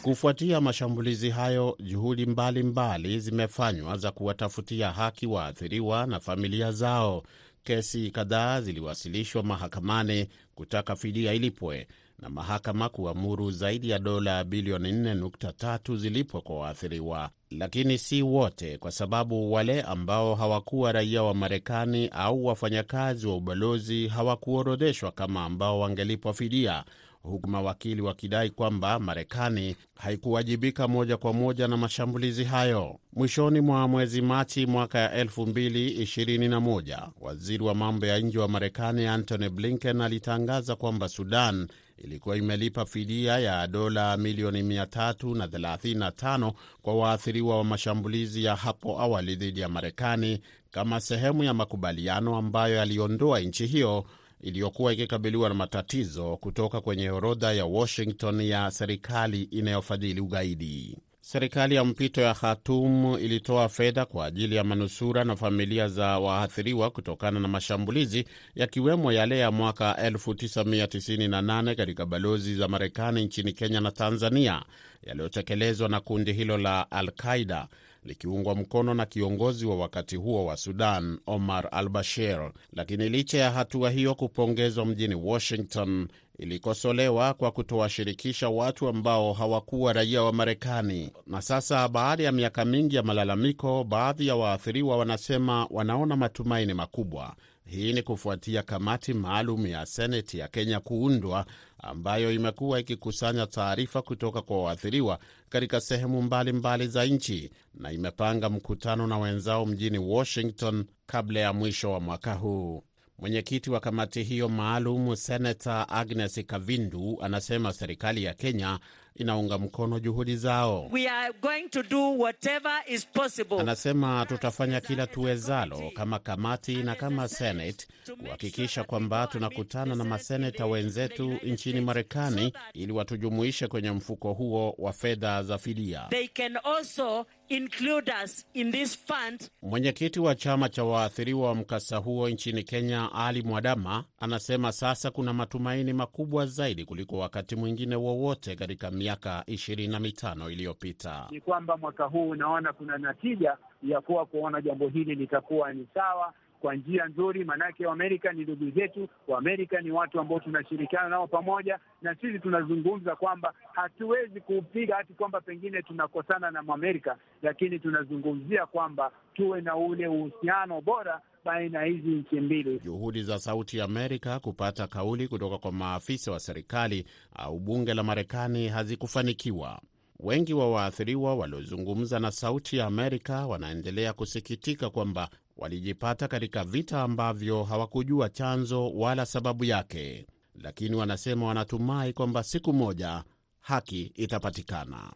Kufuatia 0.03 0.61
mashambulizi 0.61 1.29
hayo, 1.29 1.77
juhudi 1.79 2.25
mbalimbali 2.25 3.19
zimefanywa 3.19 3.97
za 3.97 4.11
kuwatafutia 4.11 4.91
haki 4.91 5.27
waathiriwa 5.27 6.05
na 6.05 6.19
familia 6.19 6.71
zao. 6.71 7.23
Kesi 7.63 8.11
kadhaa 8.11 8.61
ziliwasilishwa 8.61 9.43
mahakamani 9.43 10.27
kutaka 10.55 10.95
fidia 10.95 11.33
ilipwe 11.33 11.87
na 12.21 12.29
mahakama 12.29 12.89
kuamuru 12.89 13.51
zaidi 13.51 13.89
ya 13.89 13.99
dola 13.99 14.43
bilioni 14.43 14.91
4.3 14.91 15.97
zilipwe 15.97 16.41
kwa 16.41 16.59
waathiriwa, 16.59 17.29
lakini 17.51 17.97
si 17.97 18.21
wote, 18.21 18.77
kwa 18.77 18.91
sababu 18.91 19.51
wale 19.53 19.81
ambao 19.81 20.35
hawakuwa 20.35 20.91
raia 20.91 21.23
wa 21.23 21.33
Marekani 21.33 22.07
au 22.07 22.45
wafanyakazi 22.45 23.27
wa 23.27 23.35
ubalozi 23.35 24.07
hawakuorodheshwa 24.07 25.11
kama 25.11 25.45
ambao 25.45 25.79
wangelipwa 25.79 26.33
fidia, 26.33 26.83
huku 27.21 27.49
mawakili 27.49 28.01
wakidai 28.01 28.49
kwamba 28.49 28.99
Marekani 28.99 29.75
haikuwajibika 29.95 30.87
moja 30.87 31.17
kwa 31.17 31.33
moja 31.33 31.67
na 31.67 31.77
mashambulizi 31.77 32.43
hayo. 32.43 32.99
Mwishoni 33.13 33.61
mwa 33.61 33.87
mwezi 33.87 34.21
Machi 34.21 34.65
mwaka 34.65 35.23
2021 35.23 37.09
waziri 37.21 37.63
wa 37.63 37.75
mambo 37.75 38.05
ya 38.05 38.19
nje 38.19 38.39
wa 38.39 38.47
Marekani 38.47 39.05
Antony 39.07 39.49
Blinken 39.49 40.01
alitangaza 40.01 40.75
kwamba 40.75 41.09
Sudan 41.09 41.67
ilikuwa 41.97 42.37
imelipa 42.37 42.85
fidia 42.85 43.39
ya 43.39 43.67
dola 43.67 44.17
milioni 44.17 44.61
335 44.61 46.53
kwa 46.81 46.95
waathiriwa 46.95 47.57
wa 47.57 47.63
mashambulizi 47.63 48.43
ya 48.43 48.55
hapo 48.55 49.01
awali 49.01 49.35
dhidi 49.35 49.59
ya 49.59 49.69
Marekani 49.69 50.41
kama 50.71 50.99
sehemu 50.99 51.43
ya 51.43 51.53
makubaliano 51.53 52.35
ambayo 52.37 52.75
yaliondoa 52.75 53.39
nchi 53.39 53.65
hiyo 53.65 54.05
iliyokuwa 54.41 54.93
ikikabiliwa 54.93 55.49
na 55.49 55.55
matatizo 55.55 56.37
kutoka 56.37 56.81
kwenye 56.81 57.09
orodha 57.09 57.53
ya 57.53 57.65
Washington 57.65 58.41
ya 58.41 58.71
serikali 58.71 59.41
inayofadhili 59.43 60.21
ugaidi. 60.21 60.97
Serikali 61.29 61.75
ya 61.75 61.83
mpito 61.85 62.21
ya 62.21 62.33
Khartoum 62.33 63.17
ilitoa 63.19 63.69
fedha 63.69 64.05
kwa 64.05 64.25
ajili 64.25 64.55
ya 64.55 64.63
manusura 64.63 65.23
na 65.23 65.35
familia 65.35 65.87
za 65.87 66.19
waathiriwa 66.19 66.91
kutokana 66.91 67.39
na 67.39 67.47
mashambulizi 67.47 68.25
yakiwemo 68.55 69.11
yale 69.11 69.39
ya 69.39 69.51
mwaka 69.51 70.09
1998 70.09 71.75
katika 71.75 72.05
balozi 72.05 72.55
za 72.55 72.67
Marekani 72.67 73.25
nchini 73.25 73.53
Kenya 73.53 73.81
na 73.81 73.91
Tanzania 73.91 74.63
yaliyotekelezwa 75.03 75.89
na 75.89 75.99
kundi 75.99 76.33
hilo 76.33 76.57
la 76.57 76.91
Al-Qaida 76.91 77.67
likiungwa 78.07 78.55
mkono 78.55 78.93
na 78.93 79.05
kiongozi 79.05 79.65
wa 79.65 79.75
wakati 79.77 80.15
huo 80.15 80.45
wa 80.45 80.57
Sudan, 80.57 81.19
Omar 81.25 81.67
al-Bashir. 81.71 82.51
Lakini 82.73 83.09
licha 83.09 83.37
ya 83.37 83.51
hatua 83.51 83.89
hiyo 83.89 84.15
kupongezwa 84.15 84.85
mjini 84.85 85.15
Washington, 85.15 86.07
ilikosolewa 86.39 87.33
kwa 87.33 87.51
kutowashirikisha 87.51 88.49
watu 88.49 88.87
ambao 88.87 89.33
hawakuwa 89.33 89.93
raia 89.93 90.21
wa 90.23 90.33
Marekani. 90.33 91.11
Na 91.27 91.41
sasa 91.41 91.87
baada 91.87 92.23
ya 92.23 92.31
miaka 92.31 92.65
mingi 92.65 92.95
ya 92.95 93.03
malalamiko, 93.03 93.83
baadhi 93.83 94.27
ya 94.27 94.35
waathiriwa 94.35 94.97
wanasema 94.97 95.67
wanaona 95.69 96.15
matumaini 96.15 96.73
makubwa. 96.73 97.35
Hii 97.65 97.93
ni 97.93 98.01
kufuatia 98.01 98.63
kamati 98.63 99.13
maalum 99.13 99.65
ya 99.67 99.85
Seneti 99.85 100.37
ya 100.39 100.47
Kenya 100.47 100.79
kuundwa 100.79 101.45
ambayo 101.79 102.31
imekuwa 102.31 102.79
ikikusanya 102.79 103.45
taarifa 103.47 104.01
kutoka 104.01 104.41
kwa 104.41 104.63
waathiriwa 104.63 105.19
katika 105.49 105.81
sehemu 105.81 106.21
mbalimbali 106.21 106.53
mbali 106.59 106.87
za 106.87 107.05
nchi 107.05 107.51
na 107.73 107.91
imepanga 107.91 108.49
mkutano 108.49 109.07
na 109.07 109.17
wenzao 109.17 109.65
mjini 109.65 109.97
Washington 109.97 110.85
kabla 111.05 111.39
ya 111.39 111.53
mwisho 111.53 111.91
wa 111.91 111.99
mwaka 111.99 112.33
huu. 112.33 112.83
Mwenyekiti 113.27 113.69
wa 113.69 113.79
kamati 113.79 114.23
hiyo 114.23 114.49
maalum 114.49 115.15
Senata 115.15 115.89
Agnes 115.89 116.45
Kavindu 116.45 117.17
anasema 117.21 117.73
serikali 117.73 118.23
ya 118.23 118.33
Kenya 118.33 118.79
inaunga 119.15 119.57
mkono 119.57 119.99
juhudi 119.99 120.35
zao. 120.35 120.87
We 120.91 121.09
are 121.09 121.33
going 121.41 121.69
to 121.69 121.83
do 121.83 122.17
whatever 122.17 122.83
is 122.87 123.07
possible. 123.07 123.59
Anasema 123.59 124.25
tutafanya 124.25 124.81
kila 124.81 125.07
tuwezalo 125.07 125.91
kama 125.95 126.19
kamati 126.19 126.75
na 126.75 126.95
kama 126.95 127.27
Senate 127.27 127.87
kuhakikisha 128.23 128.83
kwamba 128.83 129.27
tunakutana 129.27 129.95
na 129.95 130.03
maseneta 130.03 130.65
wenzetu 130.65 131.31
nchini 131.43 131.81
Marekani 131.81 132.53
ili 132.73 132.91
watujumuishe 132.91 133.67
kwenye 133.67 133.91
mfuko 133.91 134.33
huo 134.33 134.75
wa 134.77 134.93
fedha 134.93 135.43
za 135.43 135.57
fidia. 135.57 136.07
They 136.09 136.27
can 136.27 136.57
also 136.63 137.25
include 137.49 138.11
us 138.23 138.45
in 138.53 138.71
this 138.71 138.97
fund. 138.97 139.49
Mwenyekiti 139.61 140.19
wa 140.19 140.35
chama 140.35 140.69
cha 140.69 140.83
waathiriwa 140.83 141.47
wa 141.47 141.55
mkasa 141.55 141.97
huo 141.97 142.29
nchini 142.29 142.63
Kenya, 142.63 143.09
Ali 143.13 143.41
Mwadama, 143.41 144.03
anasema 144.19 144.71
sasa 144.71 145.11
kuna 145.11 145.33
matumaini 145.33 145.93
makubwa 145.93 146.45
zaidi 146.45 146.85
kuliko 146.85 147.17
wakati 147.17 147.55
mwingine 147.55 147.95
wowote 147.95 148.55
katika 148.55 148.91
miaka 148.91 149.43
ishirini 149.47 149.93
na 149.93 149.99
mitano 149.99 150.49
iliyopita. 150.49 151.27
Ni 151.31 151.41
kwamba 151.41 151.77
mwaka 151.77 152.03
huu 152.05 152.29
unaona 152.29 152.73
kuna 152.73 152.97
natija 152.97 153.57
ya 153.83 154.01
kuwa 154.01 154.25
kuona 154.25 154.61
jambo 154.61 154.87
hili 154.87 155.15
litakuwa 155.15 155.73
ni 155.73 155.87
sawa 155.93 156.33
kwa 156.67 156.75
njia 156.75 157.05
nzuri, 157.05 157.43
maanake 157.45 157.85
Waamerika 157.85 158.33
ni 158.33 158.43
ndugu 158.43 158.69
zetu, 158.71 159.07
Waamerika 159.27 159.81
ni 159.81 159.91
watu 159.91 160.19
ambao 160.19 160.39
tunashirikiana 160.39 161.09
nao 161.09 161.27
pamoja, 161.27 161.79
na 162.01 162.15
sisi 162.15 162.39
tunazungumza 162.39 163.15
kwamba 163.15 163.53
hatuwezi 163.73 164.41
kupiga 164.41 164.95
hati 164.95 165.13
kwamba 165.13 165.41
pengine 165.41 165.81
tunakosana 165.81 166.51
na 166.51 166.63
Mwamerika, 166.63 167.17
lakini 167.43 167.79
tunazungumzia 167.79 168.65
kwamba 168.65 169.11
tuwe 169.33 169.61
na 169.61 169.75
ule 169.75 170.07
uhusiano 170.07 170.81
bora 170.81 171.21
baina 171.45 171.79
ya 171.79 171.85
hizi 171.85 172.07
nchi 172.09 172.39
mbili. 172.39 172.79
Juhudi 172.79 173.23
za 173.23 173.39
Sauti 173.39 173.77
ya 173.77 173.85
Amerika 173.85 174.39
kupata 174.39 174.87
kauli 174.87 175.27
kutoka 175.27 175.57
kwa 175.57 175.71
maafisa 175.71 176.31
wa 176.31 176.39
serikali 176.39 177.05
au 177.35 177.59
bunge 177.59 177.93
la 177.93 178.03
Marekani 178.03 178.67
hazikufanikiwa. 178.67 179.81
Wengi 180.19 180.53
wa 180.53 180.71
waathiriwa 180.71 181.35
waliozungumza 181.35 182.19
na 182.19 182.31
Sauti 182.31 182.77
ya 182.77 182.85
Amerika 182.85 183.47
wanaendelea 183.47 184.13
kusikitika 184.13 184.89
kwamba 184.89 185.29
walijipata 185.57 186.27
katika 186.27 186.63
vita 186.63 187.01
ambavyo 187.01 187.63
hawakujua 187.63 188.29
chanzo 188.29 188.89
wala 188.89 189.25
sababu 189.25 189.63
yake, 189.65 190.27
lakini 190.61 190.95
wanasema 190.95 191.45
wanatumai 191.47 192.13
kwamba 192.13 192.43
siku 192.43 192.73
moja 192.73 193.23
haki 193.59 194.11
itapatikana. 194.15 195.13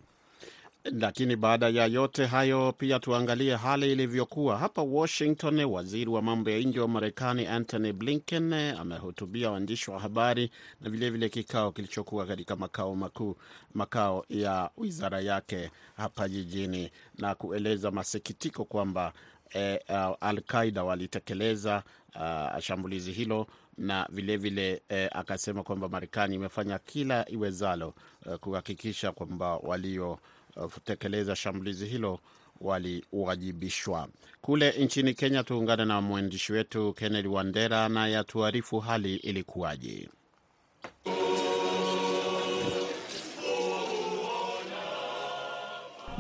Lakini 0.84 1.36
baada 1.36 1.70
ya 1.70 1.86
yote 1.86 2.26
hayo, 2.26 2.74
pia 2.78 3.00
tuangalie 3.00 3.56
hali 3.56 3.92
ilivyokuwa 3.92 4.58
hapa 4.58 4.82
Washington. 4.82 5.60
Waziri 5.64 6.10
wa 6.10 6.22
mambo 6.22 6.50
ya 6.50 6.60
nje 6.60 6.80
wa 6.80 6.88
Marekani 6.88 7.48
Antony 7.48 7.94
Blinken 7.94 8.54
amehutubia 8.54 9.52
waandishi 9.52 9.92
wa 9.92 10.00
habari 10.00 10.52
na 10.82 10.90
vilevile 10.90 11.10
vile 11.10 11.30
kikao 11.30 11.72
kilichokuwa 11.72 12.26
katika 12.26 12.56
makao 12.56 12.96
makuu, 12.96 13.36
makao 13.74 14.26
ya 14.30 14.70
wizara 14.78 15.22
yake 15.22 15.72
hapa 15.98 16.30
jijini, 16.30 16.92
na 17.18 17.36
kueleza 17.36 17.92
masikitiko 17.92 18.66
kwamba 18.66 19.14
eh, 19.54 19.80
uh, 19.90 20.86
walitekeleza 20.86 21.84
uh, 22.16 22.60
shambulizi 22.60 23.12
hilo 23.12 23.48
na 23.78 24.08
vilevile 24.12 24.82
vile, 24.90 25.04
eh, 25.04 25.10
akasema 25.12 25.64
kwamba 25.64 25.90
Marekani 25.90 26.36
imefanya 26.36 26.80
kila 26.80 27.30
iwezalo 27.30 27.94
uh, 28.26 28.36
kuhakikisha 28.36 29.12
kwamba 29.12 29.58
waliotekeleza 29.58 31.36
shambulizi 31.36 31.86
hilo 31.86 32.20
waliwajibishwa. 32.62 34.08
Kule 34.42 34.72
nchini 34.72 35.14
Kenya, 35.14 35.44
tuungane 35.44 35.86
na 35.86 36.02
mwandishi 36.02 36.54
wetu 36.54 36.94
Kennedy 36.94 37.28
Wandera 37.28 37.90
naye 37.90 38.18
atuarifu 38.18 38.80
hali 38.80 39.16
ilikuwaje. 39.16 40.10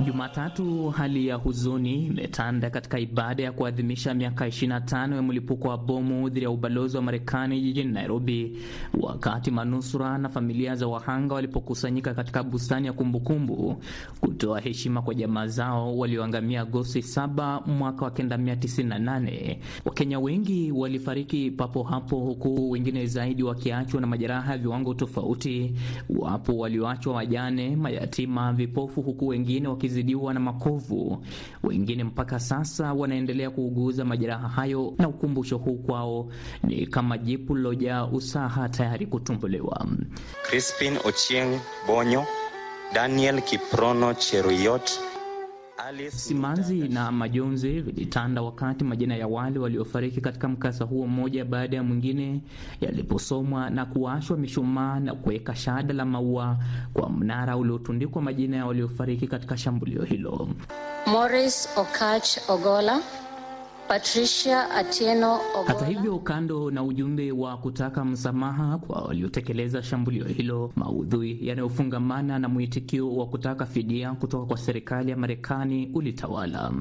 Jumatatu 0.05 0.89
hali 0.89 1.27
ya 1.27 1.35
huzuni 1.35 2.05
imetanda 2.05 2.69
katika 2.69 2.99
ibada 2.99 3.43
ya 3.43 3.51
kuadhimisha 3.51 4.13
miaka 4.13 4.47
25 4.47 5.15
ya 5.15 5.21
mlipuko 5.21 5.67
wa 5.67 5.77
bomu 5.77 6.29
dhidi 6.29 6.43
ya 6.43 6.49
ubalozi 6.49 6.97
wa 6.97 7.03
Marekani 7.03 7.61
jijini 7.61 7.91
Nairobi, 7.91 8.57
wakati 9.01 9.51
manusura 9.51 10.17
na 10.17 10.29
familia 10.29 10.75
za 10.75 10.87
wahanga 10.87 11.35
walipokusanyika 11.35 12.13
katika 12.13 12.43
bustani 12.43 12.87
ya 12.87 12.93
kumbukumbu 12.93 13.81
kutoa 14.21 14.59
heshima 14.59 15.01
kwa 15.01 15.13
jamaa 15.15 15.47
zao 15.47 15.97
walioangamia 15.97 16.61
Agosti 16.61 16.99
7 16.99 17.67
mwaka 17.67 18.05
wa 18.05 18.11
1998. 18.11 19.57
Wakenya 19.85 20.19
wengi 20.19 20.71
walifariki 20.71 21.51
papo 21.51 21.83
hapo, 21.83 22.15
huku 22.19 22.71
wengine 22.71 23.05
zaidi 23.05 23.43
wakiachwa 23.43 24.01
na 24.01 24.07
majeraha 24.07 24.51
ya 24.51 24.57
viwango 24.57 24.93
tofauti. 24.93 25.73
Wapo 26.09 26.57
walioachwa 26.57 27.13
wajane, 27.13 27.75
mayatima, 27.75 28.53
vipofu, 28.53 29.01
huku 29.01 29.27
wengine 29.27 29.67
wakizidiwa 29.91 30.33
na 30.33 30.39
makovu. 30.39 31.23
Wengine 31.63 32.03
mpaka 32.03 32.39
sasa 32.39 32.93
wanaendelea 32.93 33.49
kuuguza 33.49 34.05
majeraha 34.05 34.47
hayo, 34.47 34.93
na 34.97 35.07
ukumbusho 35.09 35.57
huu 35.57 35.75
kwao 35.77 36.29
ni 36.63 36.87
kama 36.87 37.17
jipu 37.17 37.55
lilojaa 37.55 38.05
usaha 38.05 38.69
tayari 38.69 39.05
kutumbuliwa. 39.07 39.87
Crispin 40.43 40.97
Ochieng 41.05 41.59
Bonyo, 41.87 42.25
Daniel 42.93 43.41
Kiprono 43.41 44.13
Cheruiyot 44.13 44.91
Simanzi 46.09 46.87
na 46.87 47.11
majonzi 47.11 47.81
vilitanda 47.81 48.41
wakati 48.41 48.83
majina 48.83 49.15
ya 49.15 49.27
wale 49.27 49.59
waliofariki 49.59 50.21
katika 50.21 50.47
mkasa 50.47 50.85
huo 50.85 51.07
mmoja 51.07 51.45
baada 51.45 51.77
ya 51.77 51.83
mwingine 51.83 52.41
yaliposomwa 52.81 53.69
na 53.69 53.85
kuwashwa 53.85 54.37
mishumaa 54.37 54.99
na 54.99 55.15
kuweka 55.15 55.55
shada 55.55 55.93
la 55.93 56.05
maua 56.05 56.57
kwa 56.93 57.09
mnara 57.09 57.57
uliotundikwa 57.57 58.21
majina 58.21 58.57
ya 58.57 58.65
waliofariki 58.65 59.27
katika 59.27 59.57
shambulio 59.57 60.03
hilo. 60.03 60.49
Morris 61.07 61.69
Okach 61.77 62.37
Ogola, 62.49 63.01
Patricia 63.91 64.69
Atieno 64.71 65.41
Ogola. 65.53 65.67
Hata 65.67 65.85
hivyo, 65.85 66.19
kando 66.19 66.71
na 66.71 66.83
ujumbe 66.83 67.31
wa 67.31 67.57
kutaka 67.57 68.05
msamaha 68.05 68.77
kwa 68.77 69.01
waliotekeleza 69.01 69.83
shambulio 69.83 70.25
hilo, 70.25 70.71
maudhui 70.75 71.39
yanayofungamana 71.47 72.39
na 72.39 72.49
mwitikio 72.49 73.15
wa 73.15 73.27
kutaka 73.27 73.65
fidia 73.65 74.11
kutoka 74.13 74.45
kwa 74.45 74.57
serikali 74.57 75.11
ya 75.11 75.17
Marekani 75.17 75.91
ulitawala. 75.93 76.71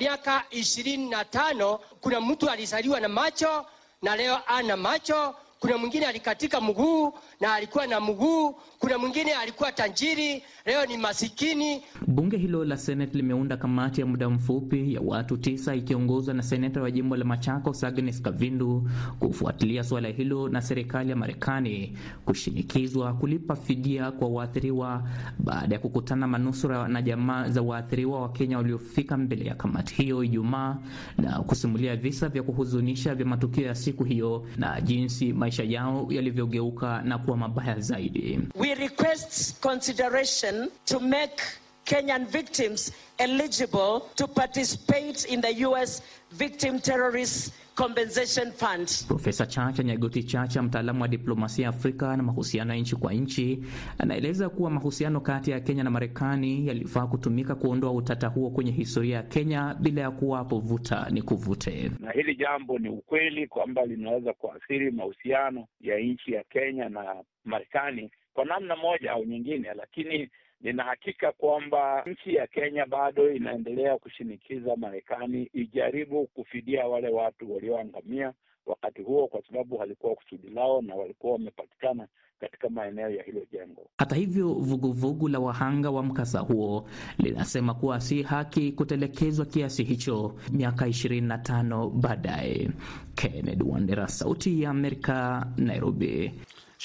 Miaka 0.00 0.42
ishirini 0.50 1.10
na 1.10 1.24
tano 1.24 1.78
kuna 2.00 2.20
mtu 2.20 2.50
alizaliwa 2.50 3.00
na 3.00 3.08
macho 3.08 3.66
na 4.02 4.16
leo 4.16 4.38
ana 4.46 4.76
macho. 4.76 5.34
Kuna 5.64 5.78
mwingine 5.78 6.06
alikatika 6.06 6.60
mguu 6.60 7.12
na 7.40 7.54
alikuwa 7.54 7.86
na 7.86 8.00
mguu. 8.00 8.54
Kuna 8.78 8.98
mwingine 8.98 9.32
alikuwa 9.34 9.72
tajiri, 9.72 10.42
leo 10.66 10.86
ni 10.86 10.96
masikini. 10.96 11.82
Bunge 12.06 12.36
hilo 12.36 12.64
la 12.64 12.76
Seneti 12.76 13.16
limeunda 13.16 13.56
kamati 13.56 14.00
ya 14.00 14.06
muda 14.06 14.30
mfupi 14.30 14.94
ya 14.94 15.00
watu 15.00 15.36
tisa 15.36 15.74
ikiongozwa 15.74 16.34
na 16.34 16.42
seneta 16.42 16.82
wa 16.82 16.90
jimbo 16.90 17.16
la 17.16 17.24
Machakos 17.24 17.84
Agnes 17.84 18.22
Kavindu 18.22 18.90
kufuatilia 19.18 19.84
suala 19.84 20.08
hilo 20.08 20.48
na 20.48 20.62
serikali 20.62 21.10
ya 21.10 21.16
Marekani 21.16 21.98
kushinikizwa 22.24 23.14
kulipa 23.14 23.56
fidia 23.56 24.10
kwa 24.12 24.28
waathiriwa 24.28 25.08
baada 25.38 25.74
ya 25.74 25.80
kukutana 25.80 26.26
manusura 26.26 26.88
na 26.88 27.02
jamaa 27.02 27.48
za 27.48 27.62
waathiriwa 27.62 28.20
wa 28.20 28.28
Kenya 28.32 28.56
waliofika 28.56 29.16
mbele 29.16 29.44
ya 29.44 29.54
kamati 29.54 29.94
hiyo 29.94 30.24
Ijumaa 30.24 30.76
na 31.18 31.38
kusimulia 31.42 31.96
visa 31.96 32.28
vya 32.28 32.42
kuhuzunisha 32.42 33.14
vya 33.14 33.26
matukio 33.26 33.66
ya 33.66 33.74
siku 33.74 34.04
hiyo 34.04 34.46
na 34.56 34.80
jinsi 34.80 35.32
maisha 35.32 35.53
yao 35.62 36.06
yalivyogeuka 36.10 37.02
na 37.02 37.18
kuwa 37.18 37.36
mabaya 37.36 37.80
zaidi. 37.80 38.40
We 38.54 38.74
request 38.74 39.60
consideration 39.60 40.68
to 40.86 41.00
make 41.00 41.42
Kenyan 41.84 42.26
victims 42.26 42.92
eligible 43.18 44.08
to 44.16 44.26
participate 44.26 45.24
in 45.26 45.40
the 45.40 45.52
U.S. 45.68 46.00
Victim 46.32 46.80
Terrorist 46.80 47.52
Compensation 47.74 48.52
Fund. 48.52 48.86
Profesa 49.08 49.46
Chacha 49.46 49.82
Nyagoti 49.82 50.22
Chacha, 50.22 50.62
mtaalamu 50.62 51.02
wa 51.02 51.08
diplomasia 51.08 51.68
Afrika 51.68 52.16
na 52.16 52.22
mahusiano 52.22 52.74
ya 52.74 52.80
nchi 52.80 52.96
kwa 52.96 53.12
nchi, 53.12 53.58
anaeleza 53.98 54.48
kuwa 54.48 54.70
mahusiano 54.70 55.20
kati 55.20 55.50
ya 55.50 55.60
Kenya 55.60 55.84
na 55.84 55.90
Marekani 55.90 56.66
yalifaa 56.66 57.06
kutumika 57.06 57.54
kuondoa 57.54 57.92
utata 57.92 58.26
huo 58.28 58.50
kwenye 58.50 58.70
historia 58.72 59.16
ya 59.16 59.22
Kenya 59.22 59.76
bila 59.80 60.00
ya 60.02 60.10
kuwapo 60.10 60.58
vuta 60.58 61.06
ni 61.10 61.22
kuvute. 61.22 61.90
Na 62.00 62.10
hili 62.12 62.34
jambo 62.36 62.78
ni 62.78 62.88
ukweli 62.88 63.46
kwamba 63.46 63.84
linaweza 63.86 64.32
kuathiri 64.32 64.90
mahusiano 64.90 65.66
ya 65.80 65.98
nchi 65.98 66.32
ya 66.32 66.44
Kenya 66.44 66.88
na 66.88 67.14
Marekani 67.44 68.10
kwa 68.34 68.44
namna 68.44 68.76
moja 68.76 69.12
au 69.12 69.24
nyingine, 69.24 69.68
lakini 69.76 70.30
nina 70.64 70.84
hakika 70.84 71.32
kwamba 71.32 72.02
nchi 72.06 72.34
ya 72.34 72.46
Kenya 72.46 72.86
bado 72.86 73.32
inaendelea 73.32 73.98
kushinikiza 73.98 74.76
Marekani 74.76 75.50
ijaribu 75.52 76.26
kufidia 76.26 76.86
wale 76.86 77.08
watu 77.08 77.54
walioangamia 77.54 78.32
wakati 78.66 79.02
huo, 79.02 79.28
kwa 79.28 79.42
sababu 79.48 79.76
halikuwa 79.78 80.14
kusudi 80.14 80.48
lao 80.48 80.82
na 80.82 80.94
walikuwa 80.94 81.32
wamepatikana 81.32 82.08
katika 82.40 82.68
maeneo 82.68 83.10
ya 83.10 83.22
hilo 83.22 83.40
jengo. 83.52 83.86
Hata 83.98 84.16
hivyo, 84.16 84.48
vuguvugu 84.48 84.92
vugu 84.92 85.28
la 85.28 85.38
wahanga 85.38 85.90
wa 85.90 86.02
mkasa 86.02 86.38
huo 86.40 86.88
linasema 87.18 87.74
kuwa 87.74 88.00
si 88.00 88.22
haki 88.22 88.72
kutelekezwa 88.72 89.46
kiasi 89.46 89.84
hicho 89.84 90.34
miaka 90.52 90.86
25 90.86 91.90
baadaye. 91.90 92.70
Kennedy 93.14 93.64
Wandera, 93.64 94.08
Sauti 94.08 94.62
ya 94.62 94.70
Amerika, 94.70 95.46
Nairobi. 95.56 96.34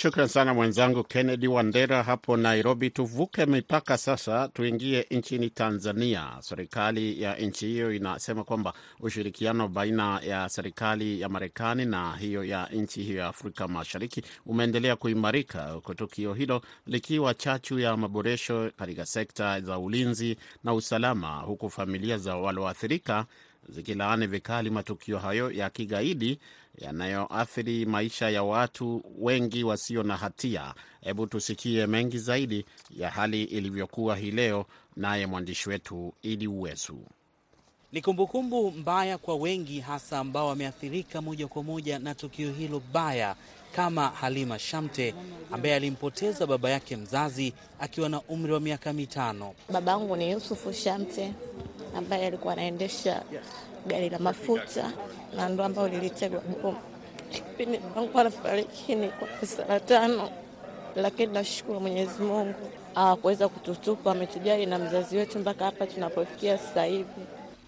Shukran 0.02 0.28
sana 0.28 0.54
mwenzangu 0.54 1.04
Kennedy 1.04 1.48
Wandera 1.48 2.04
hapo 2.04 2.38
Nairobi. 2.38 2.90
Tuvuke 2.90 3.46
mipaka 3.46 3.98
sasa, 3.98 4.48
tuingie 4.48 5.06
nchini 5.12 5.50
Tanzania. 5.50 6.28
Serikali 6.40 7.22
ya 7.22 7.36
nchi 7.36 7.68
hiyo 7.68 7.94
inasema 7.94 8.44
kwamba 8.44 8.74
ushirikiano 9.00 9.68
baina 9.68 10.20
ya 10.20 10.50
serikali 10.50 11.22
ya 11.22 11.30
Marekani 11.30 11.86
na 11.86 12.16
hiyo 12.16 12.44
ya 12.44 12.68
nchi 12.74 13.04
hiyo 13.04 13.18
ya 13.20 13.28
Afrika 13.28 13.68
Mashariki 13.68 14.24
umeendelea 14.46 14.96
kuimarika, 14.96 15.64
huku 15.72 15.94
tukio 15.94 16.34
hilo 16.34 16.62
likiwa 16.88 17.34
chachu 17.34 17.80
ya 17.80 17.98
maboresho 17.98 18.72
katika 18.78 19.06
sekta 19.06 19.62
za 19.62 19.80
ulinzi 19.80 20.38
na 20.64 20.74
usalama, 20.74 21.38
huku 21.38 21.70
familia 21.70 22.18
za 22.18 22.36
walioathirika 22.36 23.26
zikilaani 23.70 24.28
vikali 24.28 24.70
matukio 24.70 25.20
hayo 25.20 25.52
ya 25.52 25.70
kigaidi 25.70 26.40
yanayoathiri 26.78 27.86
maisha 27.86 28.30
ya 28.30 28.44
watu 28.44 29.02
wengi 29.20 29.64
wasio 29.64 30.04
na 30.04 30.18
hatia. 30.18 30.74
Hebu 31.02 31.28
tusikie 31.28 31.88
mengi 31.88 32.18
zaidi 32.20 32.66
ya 32.98 33.10
hali 33.10 33.44
ilivyokuwa 33.44 34.16
hii 34.18 34.32
leo, 34.32 34.66
naye 34.96 35.26
mwandishi 35.28 35.70
wetu 35.70 36.14
Idi 36.22 36.48
Uwesu. 36.48 36.98
Ni 37.92 38.02
kumbukumbu 38.02 38.72
mbaya 38.72 39.18
kwa 39.18 39.36
wengi, 39.36 39.80
hasa 39.80 40.20
ambao 40.20 40.48
wameathirika 40.48 41.22
moja 41.22 41.48
kwa 41.48 41.64
moja 41.64 42.00
na 42.00 42.16
tukio 42.16 42.52
hilo 42.52 42.82
baya, 42.94 43.36
kama 43.76 44.08
Halima 44.10 44.60
Shamte 44.60 45.16
ambaye 45.52 45.76
alimpoteza 45.76 46.48
baba 46.48 46.70
yake 46.70 46.96
mzazi 46.98 47.54
akiwa 47.80 48.10
na 48.10 48.22
umri 48.22 48.54
wa 48.54 48.60
miaka 48.60 48.94
mitano. 48.94 49.54
Babangu 49.72 50.16
ni 50.16 50.32
Yusufu 50.32 50.74
Shamte 50.74 51.34
ambaye 51.96 52.28
alikuwa 52.28 52.54
anaendesha 52.54 53.24
gari 53.88 54.10
la 54.10 54.20
mafuta 54.20 54.92
na 55.36 55.50
ndo 55.50 55.64
ambayo 55.64 55.88
lilitegwa 55.88 56.42
bomu. 56.62 56.78
Kipindi 57.32 57.78
babangu 57.78 58.20
anafariki 58.20 58.96
ni 58.96 59.08
kwa 59.10 59.48
saratano, 59.48 60.30
lakini 60.96 61.34
nashukuru 61.34 61.80
Mwenyezi 61.80 62.24
Mungu 62.24 62.54
hawakuweza 62.96 63.48
kututupa, 63.50 64.12
ametujali 64.12 64.66
na 64.66 64.80
mzazi 64.80 65.18
wetu 65.18 65.40
mpaka 65.40 65.66
hapa 65.66 65.88
tunapofikia 65.88 66.58
sasa 66.58 66.84
hivi. 66.86 67.22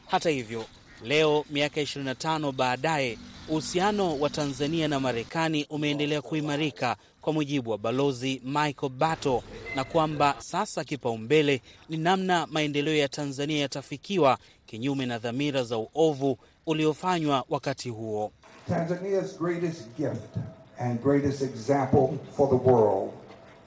Hata 0.07 0.29
hivyo, 0.29 0.65
leo 1.03 1.45
miaka 1.49 1.81
25 1.81 2.51
baadaye, 2.51 3.17
uhusiano 3.49 4.19
wa 4.19 4.29
Tanzania 4.29 4.87
na 4.87 4.99
Marekani 4.99 5.65
umeendelea 5.69 6.21
kuimarika 6.21 6.95
kwa 7.21 7.33
mujibu 7.33 7.69
wa 7.69 7.77
Balozi 7.77 8.41
Michael 8.45 8.91
Bato, 8.91 9.43
na 9.75 9.83
kwamba 9.83 10.35
sasa 10.39 10.83
kipaumbele 10.83 11.61
ni 11.89 11.97
namna 11.97 12.47
maendeleo 12.47 12.95
ya 12.95 13.07
Tanzania 13.09 13.59
yatafikiwa, 13.61 14.37
kinyume 14.65 15.05
na 15.05 15.17
dhamira 15.19 15.63
za 15.63 15.77
uovu 15.77 16.37
uliofanywa 16.65 17.45
wakati 17.49 17.89
huo. 17.89 18.31
Tanzania's 18.69 19.39
greatest 19.39 19.87
gift 19.97 20.35
and 20.79 21.01
greatest 21.03 21.41
example 21.41 22.09
for 22.37 22.49
the 22.49 22.69
world 22.71 23.11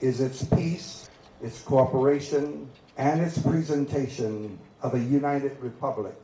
is 0.01 0.21
its 0.21 0.45
peace, 0.45 1.09
its 1.47 1.65
cooperation 1.65 2.67
and 2.97 3.27
its 3.27 3.39
presentation 3.39 4.59
of 4.83 4.95
a 4.95 4.99
united 4.99 5.53
republic. 5.63 6.15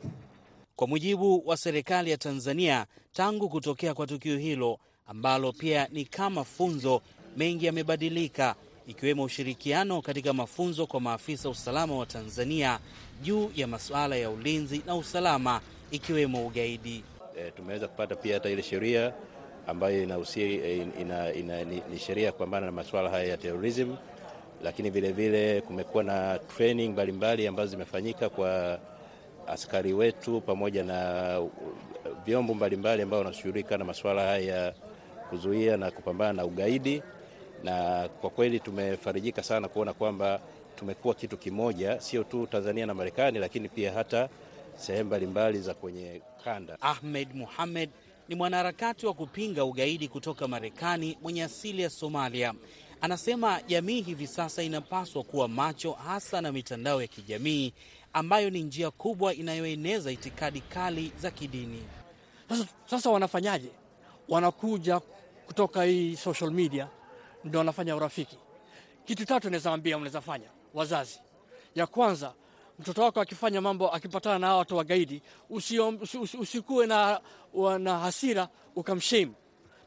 Kwa 0.75 0.87
mujibu 0.87 1.43
wa 1.45 1.57
serikali 1.57 2.11
ya 2.11 2.17
Tanzania, 2.17 2.85
tangu 3.13 3.49
kutokea 3.49 3.93
kwa 3.93 4.07
tukio 4.07 4.37
hilo 4.37 4.79
ambalo 5.07 5.51
pia 5.51 5.87
ni 5.91 6.05
kama 6.05 6.43
funzo, 6.43 7.01
mengi 7.37 7.65
yamebadilika, 7.65 8.55
ikiwemo 8.87 9.23
ushirikiano 9.23 10.01
katika 10.01 10.33
mafunzo 10.33 10.87
kwa 10.87 11.01
maafisa 11.01 11.49
usalama 11.49 11.95
wa 11.97 12.05
Tanzania 12.05 12.79
juu 13.23 13.51
ya 13.55 13.67
masuala 13.67 14.15
ya 14.15 14.29
ulinzi 14.29 14.81
na 14.85 14.95
usalama, 14.95 15.61
ikiwemo 15.91 16.47
ugaidi. 16.47 17.03
E, 17.37 17.51
tumeweza 17.51 17.87
kupata 17.87 18.15
pia 18.15 18.33
hata 18.33 18.49
ile 18.49 18.63
sheria 18.63 19.13
ambayo 19.67 20.03
inahusia 20.03 20.45
ina, 20.99 21.33
ina, 21.33 21.63
ni, 21.63 21.81
ni 21.91 21.99
sheria 21.99 22.25
ya 22.25 22.31
kupambana 22.31 22.65
na 22.65 22.71
masuala 22.71 23.09
haya 23.09 23.23
ya 23.25 23.37
terrorism, 23.37 23.95
lakini 24.63 24.89
vilevile 24.89 25.61
kumekuwa 25.61 26.03
na 26.03 26.39
training 26.57 26.89
mbalimbali 26.91 27.47
ambazo 27.47 27.71
zimefanyika 27.71 28.29
kwa 28.29 28.79
askari 29.47 29.93
wetu 29.93 30.41
pamoja 30.41 30.83
na 30.83 31.39
vyombo 32.25 32.53
mbalimbali 32.53 33.01
ambao 33.01 33.19
wanashughulika 33.19 33.77
na 33.77 33.85
masuala 33.85 34.21
haya 34.21 34.55
ya 34.65 34.73
kuzuia 35.29 35.77
na 35.77 35.91
kupambana 35.91 36.33
na 36.33 36.45
ugaidi, 36.45 37.03
na 37.63 38.09
kwa 38.21 38.29
kweli 38.29 38.59
tumefarijika 38.59 39.43
sana 39.43 39.67
kuona 39.67 39.93
kwamba 39.93 40.39
tumekuwa 40.75 41.15
kitu 41.15 41.37
kimoja, 41.37 42.01
sio 42.01 42.23
tu 42.23 42.47
Tanzania 42.47 42.85
na 42.85 42.93
Marekani, 42.93 43.39
lakini 43.39 43.69
pia 43.69 43.93
hata 43.93 44.29
sehemu 44.75 45.07
mbalimbali 45.07 45.59
za 45.61 45.73
kwenye 45.73 46.21
kanda. 46.43 46.77
Ahmed 46.81 47.35
Muhamed 47.35 47.89
ni 48.29 48.35
mwanaharakati 48.35 49.05
wa 49.05 49.13
kupinga 49.13 49.65
ugaidi 49.65 50.07
kutoka 50.07 50.47
Marekani 50.47 51.17
mwenye 51.21 51.43
asili 51.43 51.81
ya 51.81 51.89
Somalia. 51.89 52.53
Anasema 53.01 53.61
jamii 53.67 54.01
hivi 54.01 54.27
sasa 54.27 54.63
inapaswa 54.63 55.23
kuwa 55.23 55.47
macho, 55.47 55.91
hasa 55.91 56.41
na 56.41 56.51
mitandao 56.51 57.01
ya 57.01 57.07
kijamii 57.07 57.73
ambayo 58.13 58.49
ni 58.49 58.61
njia 58.63 58.91
kubwa 58.91 59.33
inayoeneza 59.33 60.11
itikadi 60.11 60.61
kali 60.61 61.11
za 61.19 61.31
kidini. 61.31 61.83
Sasa, 62.49 62.65
sasa 62.85 63.09
wanafanyaje? 63.09 63.69
Wanakuja 64.29 64.99
kutoka 65.47 65.83
hii 65.83 66.15
social 66.15 66.51
media 66.51 66.87
ndio 67.43 67.57
wanafanya 67.59 67.95
urafiki. 67.95 68.37
Kitu 69.05 69.25
tatu 69.25 69.49
naweza 69.49 69.71
ambia, 69.73 69.97
mnaweza 69.97 70.21
fanya 70.21 70.49
wazazi. 70.73 71.19
Ya 71.75 71.87
kwanza, 71.87 72.33
mtoto 72.79 73.01
wako 73.01 73.21
akifanya 73.21 73.61
mambo, 73.61 73.89
akipatana 73.91 74.39
na 74.39 74.55
watu 74.55 74.77
wagaidi, 74.77 75.21
usikuwe 76.39 76.87
na, 76.87 77.21
na 77.79 77.99
hasira 77.99 78.49
ukamshame, 78.75 79.31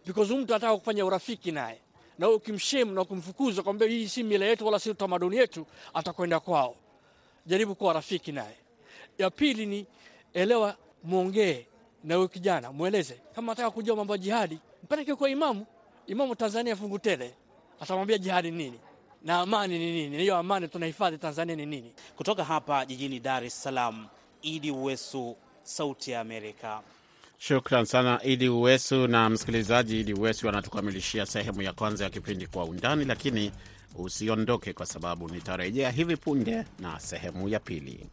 because 0.06 0.34
mtu 0.34 0.54
anataka 0.54 0.76
kufanya 0.76 1.04
urafiki 1.06 1.52
naye, 1.52 1.80
na 2.18 2.28
ukimshame 2.30 2.92
na 2.92 3.04
kumfukuza 3.04 3.62
kwambia 3.62 3.88
hii 3.88 4.08
si 4.08 4.22
mila 4.22 4.46
yetu 4.46 4.66
wala 4.66 4.78
si 4.78 4.90
utamaduni 4.90 5.36
yetu, 5.36 5.66
atakwenda 5.94 6.40
kwao. 6.40 6.76
Jaribu 7.46 7.74
kuwa 7.74 7.92
rafiki 7.92 8.32
naye. 8.32 8.56
Ya 9.18 9.30
pili 9.30 9.66
ni 9.66 9.86
elewa, 10.32 10.76
mwongee 11.04 11.66
na 12.04 12.14
huyo 12.14 12.28
kijana, 12.28 12.72
mweleze 12.72 13.20
kama 13.34 13.52
anataka 13.52 13.70
kujua 13.70 13.96
mambo 13.96 14.12
ya 14.14 14.18
jihadi, 14.18 14.58
mpeleke 14.84 15.14
kwa 15.14 15.30
imamu. 15.30 15.66
Imamu 16.06 16.34
Tanzania 16.34 16.76
fungu 16.76 16.98
tele, 16.98 17.34
atamwambia 17.84 18.18
jihadi 18.18 18.50
ni 18.50 18.56
nini 18.64 18.78
na 19.24 19.40
amani 19.40 19.78
ni 19.78 19.92
nini, 19.92 20.16
na 20.16 20.22
hiyo 20.22 20.36
amani 20.36 20.68
tunahifadhi 20.68 21.18
Tanzania 21.18 21.56
ni 21.56 21.66
nini. 21.66 21.92
Kutoka 22.16 22.44
hapa 22.44 22.86
jijini 22.86 23.20
Dar 23.20 23.44
es 23.44 23.62
Salaam, 23.62 24.06
Idi 24.42 24.70
Uwesu, 24.70 25.36
Sauti 25.62 26.10
ya 26.10 26.20
Amerika. 26.20 26.80
Shukran 27.38 27.84
sana 27.84 28.20
Idi 28.24 28.48
Uwesu. 28.48 29.06
Na 29.08 29.30
msikilizaji, 29.30 30.00
Idi 30.00 30.14
Uwesu 30.14 30.48
anatukamilishia 30.48 31.26
sehemu 31.26 31.62
ya 31.62 31.72
kwanza 31.72 32.04
ya 32.04 32.10
kipindi 32.10 32.46
Kwa 32.46 32.64
Undani, 32.64 33.04
lakini 33.04 33.52
usiondoke, 33.94 34.72
kwa 34.72 34.86
sababu 34.86 35.28
nitarejea 35.28 35.90
hivi 35.90 36.16
punde 36.16 36.64
na 36.78 37.00
sehemu 37.00 37.48
ya 37.48 37.60
pili. 37.60 38.06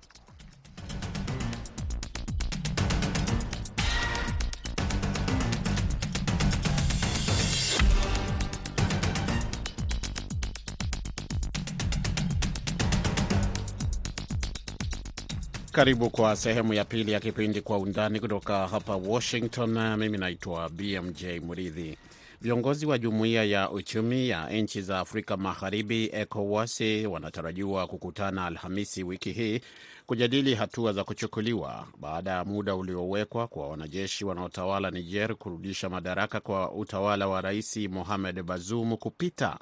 Karibu 15.81 16.09
kwa 16.09 16.35
sehemu 16.35 16.73
ya 16.73 16.85
pili 16.85 17.11
ya 17.11 17.19
kipindi 17.19 17.61
Kwa 17.61 17.77
Undani 17.77 18.19
kutoka 18.19 18.67
hapa 18.67 18.95
Washington. 18.95 19.97
Mimi 19.97 20.17
naitwa 20.17 20.69
BMJ 20.69 21.23
Muridhi. 21.43 21.97
Viongozi 22.41 22.85
wa 22.85 22.97
jumuiya 22.97 23.43
ya 23.43 23.71
uchumi 23.71 24.29
ya 24.29 24.49
nchi 24.49 24.81
za 24.81 24.99
Afrika 24.99 25.37
Magharibi, 25.37 26.09
ECOWAS, 26.13 26.81
wanatarajiwa 27.09 27.87
kukutana 27.87 28.45
Alhamisi 28.45 29.03
wiki 29.03 29.31
hii 29.31 29.61
kujadili 30.05 30.55
hatua 30.55 30.93
za 30.93 31.03
kuchukuliwa 31.03 31.87
baada 31.99 32.31
ya 32.31 32.45
muda 32.45 32.75
uliowekwa 32.75 33.47
kwa 33.47 33.67
wanajeshi 33.67 34.25
wanaotawala 34.25 34.91
Niger 34.91 35.35
kurudisha 35.35 35.89
madaraka 35.89 36.39
kwa 36.39 36.71
utawala 36.71 37.27
wa 37.27 37.41
Rais 37.41 37.77
Mohamed 37.77 38.43
Bazoum 38.43 38.97
kupita. 38.97 39.59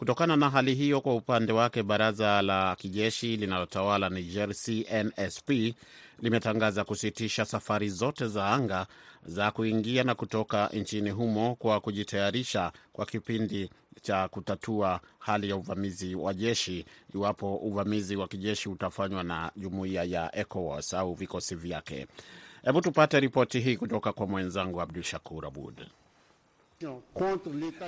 Kutokana 0.00 0.36
na 0.36 0.50
hali 0.50 0.74
hiyo, 0.74 1.00
kwa 1.00 1.14
upande 1.14 1.52
wake, 1.52 1.82
baraza 1.82 2.42
la 2.42 2.76
kijeshi 2.76 3.36
linalotawala 3.36 4.08
Niger, 4.08 4.48
CNSP, 4.54 5.74
limetangaza 6.22 6.84
kusitisha 6.84 7.44
safari 7.44 7.88
zote 7.88 8.28
za 8.28 8.46
anga 8.48 8.86
za 9.26 9.50
kuingia 9.50 10.04
na 10.04 10.14
kutoka 10.14 10.66
nchini 10.72 11.10
humo 11.10 11.54
kwa 11.54 11.80
kujitayarisha 11.80 12.72
kwa 12.92 13.06
kipindi 13.06 13.70
cha 14.02 14.28
kutatua 14.28 15.00
hali 15.18 15.48
ya 15.50 15.56
uvamizi 15.56 16.14
wa 16.14 16.34
jeshi 16.34 16.84
iwapo 17.14 17.56
uvamizi 17.56 18.16
wa 18.16 18.28
kijeshi 18.28 18.68
utafanywa 18.68 19.22
na 19.22 19.52
jumuiya 19.56 20.04
ya 20.04 20.36
ECOWAS 20.36 20.94
au 20.94 21.14
vikosi 21.14 21.54
vyake. 21.54 22.06
Hebu 22.64 22.80
tupate 22.80 23.20
ripoti 23.20 23.60
hii 23.60 23.76
kutoka 23.76 24.12
kwa 24.12 24.26
mwenzangu 24.26 24.80
Abdu 24.80 25.02
Shakur 25.02 25.46
Abud. 25.46 25.86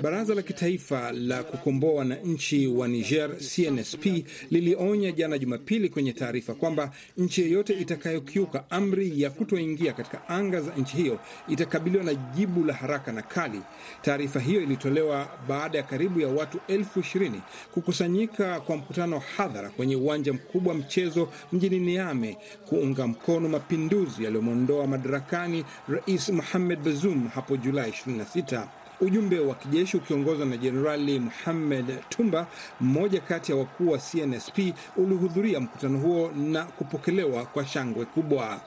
Baraza 0.02 0.34
la 0.34 0.42
Kitaifa 0.42 1.12
la 1.12 1.42
Kukomboa 1.42 1.94
Wananchi 1.94 2.66
wa 2.66 2.88
Niger, 2.88 3.30
CNSP, 3.38 4.06
lilionya 4.50 5.12
jana 5.12 5.38
Jumapili 5.38 5.88
kwenye 5.88 6.12
taarifa 6.12 6.54
kwamba 6.54 6.90
nchi 7.18 7.40
yeyote 7.42 7.72
itakayokiuka 7.74 8.70
amri 8.70 9.20
ya 9.22 9.30
kutoingia 9.30 9.92
katika 9.92 10.28
anga 10.28 10.60
za 10.60 10.72
nchi 10.76 10.96
hiyo 10.96 11.18
itakabiliwa 11.48 12.04
na 12.04 12.14
jibu 12.14 12.64
la 12.64 12.74
haraka 12.74 13.12
na 13.12 13.22
kali. 13.22 13.60
Taarifa 14.02 14.40
hiyo 14.40 14.60
ilitolewa 14.62 15.28
baada 15.48 15.78
ya 15.78 15.84
karibu 15.84 16.20
ya 16.20 16.28
watu 16.28 16.58
elfu 16.68 17.00
ishirini 17.00 17.40
kukusanyika 17.74 18.60
kwa 18.60 18.76
mkutano 18.76 19.16
wa 19.16 19.22
hadhara 19.36 19.70
kwenye 19.70 19.96
uwanja 19.96 20.32
mkubwa 20.32 20.72
wa 20.72 20.78
mchezo 20.78 21.28
mjini 21.52 21.78
Niame 21.78 22.36
kuunga 22.68 23.06
mkono 23.06 23.48
mapinduzi 23.48 24.24
yaliyomwondoa 24.24 24.86
madarakani 24.86 25.64
Rais 25.88 26.28
Mohamed 26.28 26.78
Bazoum 26.78 27.28
hapo 27.28 27.56
Julai 27.56 27.90
26. 27.90 28.66
Ujumbe 29.02 29.40
wa 29.40 29.54
kijeshi 29.54 29.96
ukiongozwa 29.96 30.46
na 30.46 30.56
Jenerali 30.56 31.18
Muhamed 31.18 31.98
Tumba, 32.08 32.46
mmoja 32.80 33.20
kati 33.20 33.52
ya 33.52 33.58
wakuu 33.58 33.90
wa 33.90 33.98
CNSP, 33.98 34.58
ulihudhuria 34.96 35.60
mkutano 35.60 35.98
huo 35.98 36.30
na 36.36 36.64
kupokelewa 36.64 37.44
kwa 37.46 37.66
shangwe 37.66 38.04
kubwa. 38.04 38.60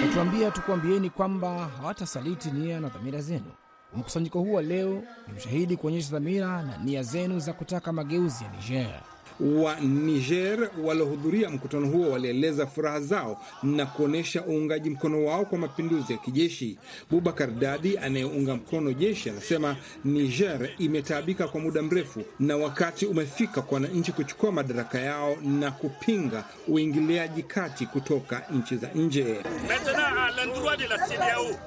Natuambia 0.00 0.50
tukuambieni 0.50 1.10
kwamba 1.10 1.68
hawatasaliti 1.80 2.50
nia 2.50 2.80
na 2.80 2.88
dhamira 2.88 3.20
zenu. 3.20 3.50
Mkusanyiko 3.96 4.38
huu 4.40 4.52
wa 4.52 4.62
leo 4.62 5.02
ni 5.28 5.34
ushahidi 5.38 5.76
kuonyesha 5.76 6.10
dhamira 6.10 6.62
na 6.62 6.76
nia 6.78 7.02
zenu 7.02 7.38
za 7.40 7.52
kutaka 7.52 7.92
mageuzi 7.92 8.44
ya 8.44 8.50
Niger. 8.50 9.00
Wa 9.40 9.80
Niger 9.80 10.70
waliohudhuria 10.84 11.50
mkutano 11.50 11.86
huo 11.86 12.10
walieleza 12.10 12.66
furaha 12.66 13.00
zao 13.00 13.40
na 13.62 13.86
kuonyesha 13.86 14.44
uungaji 14.46 14.90
mkono 14.90 15.24
wao 15.24 15.44
kwa 15.44 15.58
mapinduzi 15.58 16.12
ya 16.12 16.18
kijeshi. 16.18 16.78
Bubakar 17.10 17.50
Dadi 17.50 17.98
anayeunga 17.98 18.54
mkono 18.54 18.92
jeshi 18.92 19.30
anasema 19.30 19.76
Niger 20.04 20.70
imetaabika 20.78 21.48
kwa 21.48 21.60
muda 21.60 21.82
mrefu 21.82 22.22
na 22.40 22.56
wakati 22.56 23.06
umefika 23.06 23.62
kwa 23.62 23.74
wananchi 23.74 24.12
kuchukua 24.12 24.52
madaraka 24.52 24.98
yao 25.00 25.36
na 25.42 25.70
kupinga 25.70 26.44
uingiliaji 26.68 27.42
kati 27.42 27.86
kutoka 27.86 28.42
nchi 28.54 28.76
za 28.76 28.88
nje. 28.94 29.36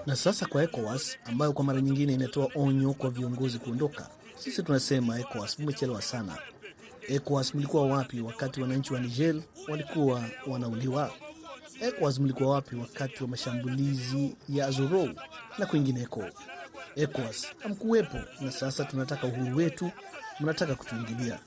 Na 0.06 0.16
sasa 0.16 0.46
kwa 0.46 0.64
ECOWAS 0.64 1.18
ambayo 1.26 1.54
kwa 1.54 1.66
mara 1.66 1.82
nyingine 1.82 2.14
inatoa 2.14 2.50
onyo 2.56 2.94
kwa 2.94 3.10
viongozi 3.10 3.60
kuondoka, 3.60 4.08
sisi 4.36 4.64
tunasema 4.64 5.20
ECOWAS 5.20 5.60
mmechelewa 5.60 6.02
sana. 6.02 6.38
ECOWAS 7.08 7.56
mlikuwa 7.56 7.86
wapi 7.88 8.22
wakati 8.22 8.62
wananchi 8.62 8.94
wa 8.94 9.00
Niger 9.00 9.36
walikuwa 9.68 10.24
wanauliwa? 10.48 11.12
ECOWAS 11.82 12.20
mlikuwa 12.20 12.50
wapi 12.50 12.76
wakati 12.76 13.24
wa 13.24 13.30
mashambulizi 13.30 14.36
ya 14.50 14.66
Azorou 14.68 15.10
na 15.58 15.66
kwingineko? 15.66 16.24
ECOWAS 16.96 17.48
hamkuwepo, 17.60 18.18
na 18.42 18.52
sasa 18.52 18.86
tunataka 18.86 19.28
uhuru 19.28 19.58
wetu, 19.58 19.92
mnataka 20.40 20.76
kutuingilia. 20.76 21.40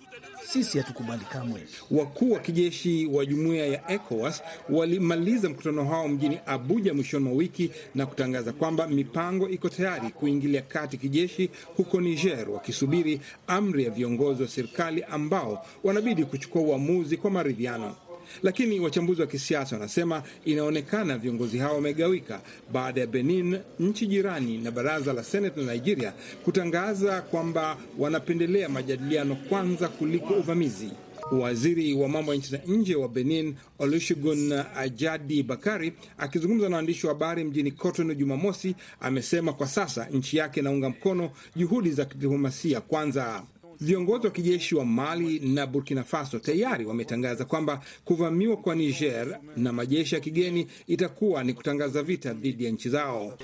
Sisi 0.52 0.78
hatukubali 0.78 1.24
kamwe. 1.32 1.60
Wakuu 1.90 2.30
wa 2.32 2.38
kijeshi 2.40 3.06
wa 3.06 3.26
jumuiya 3.26 3.66
ya 3.66 3.90
ECOWAS 3.90 4.42
walimaliza 4.70 5.48
mkutano 5.48 5.88
wao 5.90 6.08
mjini 6.08 6.38
Abuja 6.46 6.94
mwishoni 6.94 7.24
mwa 7.24 7.32
wiki 7.34 7.70
na 7.94 8.06
kutangaza 8.06 8.52
kwamba 8.52 8.86
mipango 8.86 9.48
iko 9.48 9.68
tayari 9.68 10.10
kuingilia 10.10 10.62
kati 10.62 10.98
kijeshi 10.98 11.50
huko 11.76 12.00
Niger, 12.00 12.50
wakisubiri 12.50 13.20
amri 13.46 13.84
ya 13.84 13.90
viongozi 13.90 14.42
wa 14.42 14.48
serikali 14.48 15.02
ambao 15.04 15.66
wanabidi 15.84 16.24
kuchukua 16.24 16.62
uamuzi 16.62 17.16
kwa 17.16 17.30
maridhiano. 17.30 17.94
Lakini 18.42 18.80
wachambuzi 18.80 19.20
wa 19.20 19.26
kisiasa 19.26 19.76
wanasema 19.76 20.22
inaonekana 20.44 21.18
viongozi 21.18 21.58
hao 21.58 21.74
wamegawika 21.74 22.40
baada 22.72 23.00
ya 23.00 23.06
Benin, 23.06 23.58
nchi 23.80 24.06
jirani, 24.06 24.58
na 24.58 24.70
baraza 24.70 25.12
la 25.12 25.24
Senate 25.24 25.62
la 25.62 25.74
Nigeria 25.74 26.12
kutangaza 26.44 27.22
kwamba 27.22 27.76
wanapendelea 27.98 28.68
majadiliano 28.68 29.36
kwanza 29.36 29.88
kuliko 29.88 30.34
uvamizi. 30.34 30.90
Waziri 31.32 31.94
wa 31.94 32.08
mambo 32.08 32.32
ya 32.32 32.38
nchi 32.38 32.50
za 32.50 32.60
nje 32.66 32.94
wa 32.94 33.08
Benin, 33.08 33.54
Olusegun 33.78 34.52
Ajadi 34.76 35.42
Bakari, 35.42 35.92
akizungumza 36.18 36.68
na 36.68 36.76
waandishi 36.76 37.06
wa 37.06 37.12
habari 37.12 37.44
mjini 37.44 37.70
Cotonou 37.72 38.14
Jumamosi, 38.14 38.74
amesema 39.00 39.52
kwa 39.52 39.66
sasa 39.68 40.06
nchi 40.12 40.36
yake 40.36 40.60
inaunga 40.60 40.88
mkono 40.90 41.30
juhudi 41.56 41.90
za 41.90 42.04
kidiplomasia 42.04 42.80
kwanza. 42.80 43.42
Viongozi 43.80 44.26
wa 44.26 44.32
kijeshi 44.32 44.74
wa 44.74 44.84
Mali 44.84 45.38
na 45.38 45.66
Burkina 45.66 46.04
Faso 46.04 46.38
tayari 46.38 46.84
wametangaza 46.84 47.44
kwamba 47.44 47.80
kuvamiwa 48.04 48.56
kwa 48.56 48.74
Niger 48.74 49.40
na 49.56 49.72
majeshi 49.72 50.14
ya 50.14 50.20
kigeni 50.20 50.66
itakuwa 50.86 51.44
ni 51.44 51.52
kutangaza 51.54 52.02
vita 52.02 52.32
dhidi 52.32 52.64
ya 52.64 52.70
nchi 52.70 52.88
zao. 52.88 53.38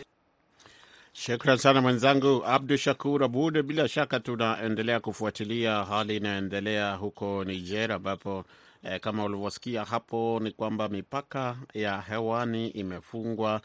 Shukran 1.12 1.58
sana 1.58 1.80
mwenzangu 1.80 2.44
Abdu 2.46 2.76
Shakur 2.76 3.24
Abud. 3.24 3.62
Bila 3.62 3.88
shaka 3.88 4.20
tunaendelea 4.20 5.00
kufuatilia 5.00 5.84
hali 5.84 6.16
inayoendelea 6.16 6.94
huko 6.94 7.44
Niger, 7.44 7.92
ambapo 7.92 8.44
eh, 8.84 9.00
kama 9.00 9.24
ulivyosikia 9.24 9.84
hapo 9.84 10.40
ni 10.42 10.50
kwamba 10.50 10.88
mipaka 10.88 11.56
ya 11.74 12.00
hewani 12.00 12.68
imefungwa 12.68 13.60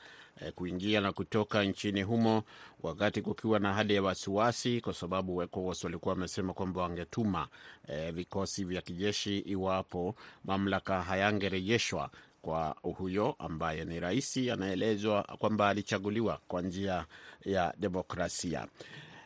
kuingia 0.56 1.02
na 1.02 1.12
kutoka 1.12 1.64
nchini 1.64 2.02
humo, 2.04 2.44
wakati 2.84 3.22
kukiwa 3.22 3.60
na 3.60 3.74
hali 3.74 3.96
ya 3.96 4.02
wasiwasi, 4.04 4.82
kwa 4.82 4.94
sababu 4.94 5.44
ECOWAS 5.44 5.84
walikuwa 5.84 6.14
wamesema 6.14 6.54
kwamba 6.54 6.82
wangetuma 6.82 7.48
eh, 7.88 8.14
vikosi 8.14 8.64
vya 8.64 8.82
kijeshi 8.82 9.40
iwapo 9.40 10.16
mamlaka 10.46 11.02
hayangerejeshwa 11.02 12.10
kwa 12.42 12.76
huyo 12.82 13.36
ambaye 13.40 13.86
ni 13.86 14.00
rais 14.00 14.38
anaelezwa 14.38 15.24
kwamba 15.24 15.70
alichaguliwa 15.70 16.40
kwa 16.48 16.62
njia 16.62 17.06
ya 17.46 17.74
demokrasia. 17.78 18.68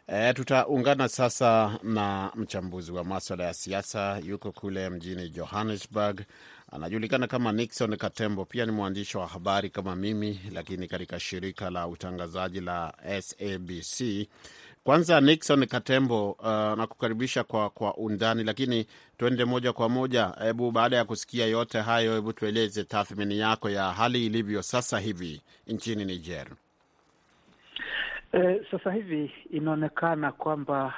E, 0.07 0.33
tutaungana 0.33 1.09
sasa 1.09 1.79
na 1.83 2.31
mchambuzi 2.35 2.91
wa 2.91 3.03
maswala 3.03 3.43
ya 3.43 3.53
siasa, 3.53 4.19
yuko 4.25 4.51
kule 4.51 4.89
mjini 4.89 5.29
Johannesburg, 5.29 6.21
anajulikana 6.71 7.27
kama 7.27 7.51
Nixon 7.51 7.97
Katembo. 7.97 8.45
Pia 8.45 8.65
ni 8.65 8.71
mwandishi 8.71 9.17
wa 9.17 9.27
habari 9.27 9.69
kama 9.69 9.95
mimi, 9.95 10.39
lakini 10.53 10.87
katika 10.87 11.19
shirika 11.19 11.69
la 11.69 11.87
utangazaji 11.87 12.61
la 12.61 12.93
SABC. 13.21 14.27
Kwanza 14.83 15.21
Nixon 15.21 15.65
Katembo, 15.67 16.31
uh, 16.31 16.47
nakukaribisha 16.47 17.43
kwa, 17.43 17.69
kwa 17.69 17.97
undani, 17.97 18.43
lakini 18.43 18.85
tuende 19.17 19.45
moja 19.45 19.73
kwa 19.73 19.89
moja. 19.89 20.33
Hebu 20.43 20.71
baada 20.71 20.97
ya 20.97 21.05
kusikia 21.05 21.45
yote 21.45 21.79
hayo, 21.79 22.15
hebu 22.15 22.33
tueleze 22.33 22.83
tathmini 22.83 23.39
yako 23.39 23.69
ya 23.69 23.83
hali 23.91 24.25
ilivyo 24.25 24.61
sasa 24.61 24.99
hivi 24.99 25.41
nchini 25.67 26.05
Niger. 26.05 26.47
Eh, 28.33 28.61
sasa 28.71 28.91
hivi 28.91 29.31
inaonekana 29.49 30.31
kwamba 30.31 30.93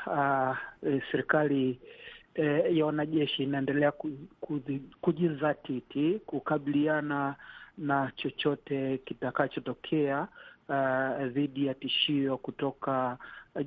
uh, 0.84 0.90
e, 0.90 1.02
serikali 1.12 1.80
e, 2.36 2.76
ya 2.78 2.86
wanajeshi 2.86 3.44
inaendelea 3.44 3.92
kujizatiti 5.02 6.20
kukabiliana 6.26 7.36
na 7.78 8.12
chochote 8.16 8.98
kitakachotokea 8.98 10.28
uh, 10.70 11.28
dhidi 11.28 11.66
ya 11.66 11.74
tishio 11.74 12.38
kutoka 12.38 13.18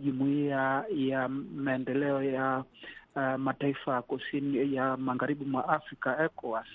jumuiya 0.03 0.85
ya 0.95 1.29
maendeleo 1.29 2.23
ya 2.23 2.65
uh, 3.17 3.35
mataifa 3.35 3.95
ya 3.95 4.03
kusini 4.03 4.75
ya 4.75 4.97
magharibi 4.97 5.45
mwa 5.45 5.69
Afrika 5.69 6.25
ECOWAS, 6.25 6.67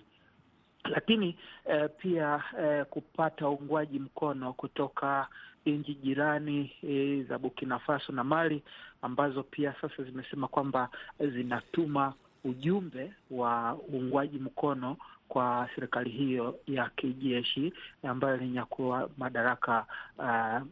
lakini 0.84 1.38
eh, 1.66 1.90
pia 1.98 2.44
eh, 2.62 2.86
kupata 2.86 3.50
uungwaji 3.50 4.00
mkono 4.00 4.54
kutoka 4.54 5.28
nchi 5.66 5.96
jirani 5.96 6.72
e, 6.84 7.24
za 7.30 7.38
Burkina 7.38 7.80
Faso 7.80 8.14
na 8.14 8.24
Mali 8.24 8.64
ambazo 9.02 9.44
pia 9.44 9.76
sasa 9.82 10.04
zimesema 10.04 10.48
kwamba 10.48 10.90
zinatuma 11.20 12.14
ujumbe 12.44 13.14
wa 13.32 13.78
uungwaji 13.94 14.40
mkono 14.40 14.98
kwa 15.28 15.70
serikali 15.76 16.10
hiyo 16.10 16.60
ya 16.68 16.90
kijeshi 16.90 17.74
ambayo 18.04 18.36
ilinyakua 18.38 19.10
madaraka 19.18 19.86
uh, 20.18 20.68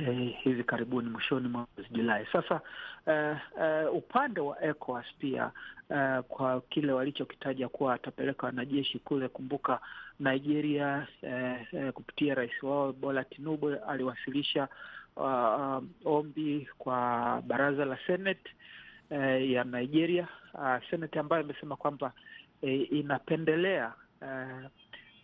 eh, 0.00 0.36
hivi 0.42 0.64
karibuni 0.64 1.08
mwishoni 1.10 1.48
mwa 1.48 1.66
mwezi 1.76 1.94
Julai. 1.94 2.26
Sasa 2.32 2.60
eh, 3.06 3.36
eh, 3.62 3.94
upande 3.94 4.40
wa 4.40 4.62
ECOWAS 4.64 5.06
pia 5.18 5.50
eh, 5.90 6.22
kwa 6.28 6.60
kile 6.60 6.92
walichokitaja 6.92 7.68
kuwa 7.68 7.94
atapeleka 7.94 8.46
wanajeshi 8.46 8.98
kule. 8.98 9.28
Kumbuka 9.28 9.80
Nigeria 10.20 11.06
eh, 11.22 11.66
eh, 11.72 11.92
kupitia 11.92 12.34
rais 12.34 12.62
wao 12.62 12.92
Bola 12.92 13.24
Tinubu 13.24 13.68
aliwasilisha 13.88 14.68
uh, 15.16 15.24
um, 15.24 15.88
ombi 16.04 16.68
kwa 16.78 17.42
baraza 17.46 17.84
la 17.84 17.98
Senate 18.06 18.50
eh, 19.10 19.50
ya 19.50 19.64
Nigeria 19.64 20.28
uh, 20.54 20.90
Senate 20.90 21.18
ambayo 21.18 21.42
imesema 21.42 21.76
kwamba 21.76 22.12
eh, 22.62 22.92
inapendelea 22.92 23.92
eh, 24.22 24.68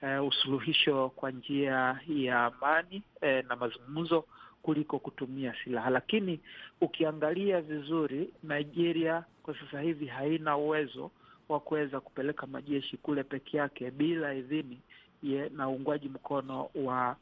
eh, 0.02 0.24
usuluhisho 0.24 1.08
kwa 1.08 1.30
njia 1.30 2.00
ya 2.08 2.44
amani 2.44 3.02
eh, 3.20 3.44
na 3.48 3.56
mazungumzo 3.56 4.24
kuliko 4.68 4.98
kutumia 4.98 5.54
silaha. 5.64 5.90
Lakini 5.90 6.40
ukiangalia 6.80 7.60
vizuri, 7.60 8.30
Nigeria 8.42 9.24
kwa 9.42 9.54
sasa 9.58 9.80
hivi 9.80 10.06
haina 10.06 10.56
uwezo 10.56 11.10
wa 11.48 11.60
kuweza 11.60 12.00
kupeleka 12.00 12.46
majeshi 12.46 12.96
kule 12.96 13.22
peke 13.22 13.56
yake 13.56 13.90
bila 13.90 14.34
idhini 14.34 14.80
ye, 15.22 15.48
na 15.56 15.68
uungwaji 15.68 16.08
mkono 16.08 16.70
wa 16.74 17.16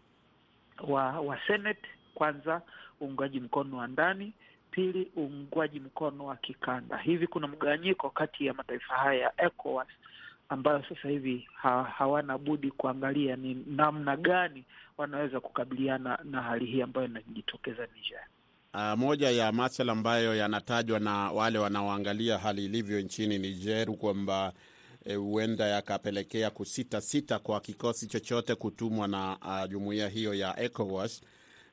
wa 0.88 1.20
wa 1.20 1.38
Senate 1.46 1.88
kwanza, 2.14 2.62
uungwaji 3.02 3.40
mkono 3.40 3.76
wa 3.76 3.86
ndani 3.86 4.32
pili, 4.70 5.10
uungwaji 5.16 5.80
mkono 5.80 6.26
wa 6.26 6.36
kikanda. 6.36 6.96
Hivi 6.98 7.26
kuna 7.26 7.46
mgawanyiko 7.46 8.10
kati 8.10 8.46
ya 8.46 8.54
mataifa 8.54 8.94
haya 8.94 9.20
ya 9.22 9.32
ECOWAS 9.46 9.88
ambayo 10.48 10.84
sasa 10.88 11.08
hivi 11.08 11.48
ha, 11.54 11.82
hawana 11.84 12.38
budi 12.38 12.70
kuangalia 12.70 13.36
ni 13.36 13.64
namna 13.66 14.16
gani 14.16 14.64
wanaweza 14.98 15.40
kukabiliana 15.40 16.18
na 16.24 16.42
hali 16.42 16.66
hii 16.66 16.82
ambayo 16.82 17.06
inajitokeza 17.06 17.86
Niger. 17.94 18.20
Uh, 18.74 18.98
moja 18.98 19.30
ya 19.30 19.52
masuala 19.52 19.92
ambayo 19.92 20.36
yanatajwa 20.36 21.00
na 21.00 21.32
wale 21.32 21.58
wanaoangalia 21.58 22.38
hali 22.38 22.64
ilivyo 22.64 23.00
nchini 23.00 23.38
Niger 23.38 23.86
kwamba 23.96 24.52
huenda 25.14 25.66
e, 25.66 25.70
yakapelekea 25.70 26.50
kusita 26.50 27.00
sita 27.00 27.38
kwa 27.38 27.60
kikosi 27.60 28.06
chochote 28.06 28.54
kutumwa 28.54 29.08
na 29.08 29.38
uh, 29.42 29.70
jumuiya 29.70 30.08
hiyo 30.08 30.34
ya 30.34 30.60
ECOWAS 30.60 31.22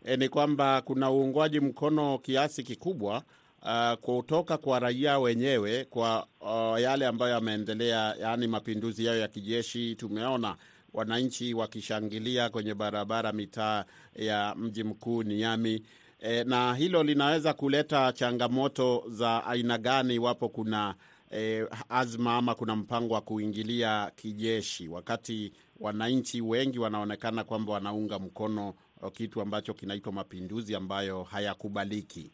e, 0.06 0.18
ni 0.18 0.30
kwamba 0.30 0.82
kuna 0.82 1.12
uungwaji 1.12 1.60
mkono 1.60 2.18
kiasi 2.18 2.64
kikubwa 2.64 3.24
uh, 3.62 3.94
kutoka 3.94 4.58
kwa 4.58 4.80
raia 4.80 5.20
wenyewe 5.20 5.86
kwa 5.86 6.28
uh, 6.42 6.82
yale 6.82 7.08
ambayo 7.08 7.34
yameendelea, 7.34 8.16
yaani 8.20 8.48
mapinduzi 8.48 9.06
yao 9.06 9.16
ya 9.16 9.28
kijeshi. 9.28 9.96
Tumeona 9.96 10.56
wananchi 10.94 11.54
wakishangilia 11.54 12.50
kwenye 12.50 12.74
barabara, 12.74 13.32
mitaa 13.32 13.86
ya 14.16 14.56
mji 14.58 14.84
mkuu 14.84 15.24
Niami. 15.24 15.84
E, 16.20 16.44
na 16.44 16.76
hilo 16.76 17.04
linaweza 17.04 17.54
kuleta 17.54 18.12
changamoto 18.14 19.04
za 19.08 19.46
aina 19.46 19.78
gani 19.78 20.16
iwapo 20.16 20.50
kuna 20.50 20.96
e, 21.32 21.66
azma 21.90 22.36
ama 22.38 22.56
kuna 22.56 22.76
mpango 22.76 23.14
wa 23.14 23.22
kuingilia 23.22 24.12
kijeshi, 24.16 24.88
wakati 24.88 25.54
wananchi 25.80 26.42
wengi 26.42 26.80
wanaonekana 26.80 27.44
kwamba 27.44 27.74
wanaunga 27.74 28.20
mkono 28.20 28.74
kitu 29.14 29.42
ambacho 29.42 29.74
kinaitwa 29.74 30.14
mapinduzi 30.14 30.76
ambayo 30.76 31.24
hayakubaliki. 31.24 32.32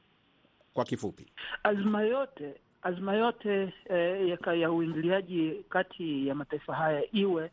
Kwa 0.73 0.85
kifupi, 0.85 1.25
azma 1.63 2.01
yote 2.01 2.55
azma 2.81 3.13
yote 3.15 3.73
e, 3.89 4.27
ya, 4.27 4.53
ya 4.53 4.71
uingiliaji 4.71 5.65
kati 5.69 6.27
ya 6.27 6.35
mataifa 6.35 6.75
haya 6.75 7.03
iwe 7.15 7.51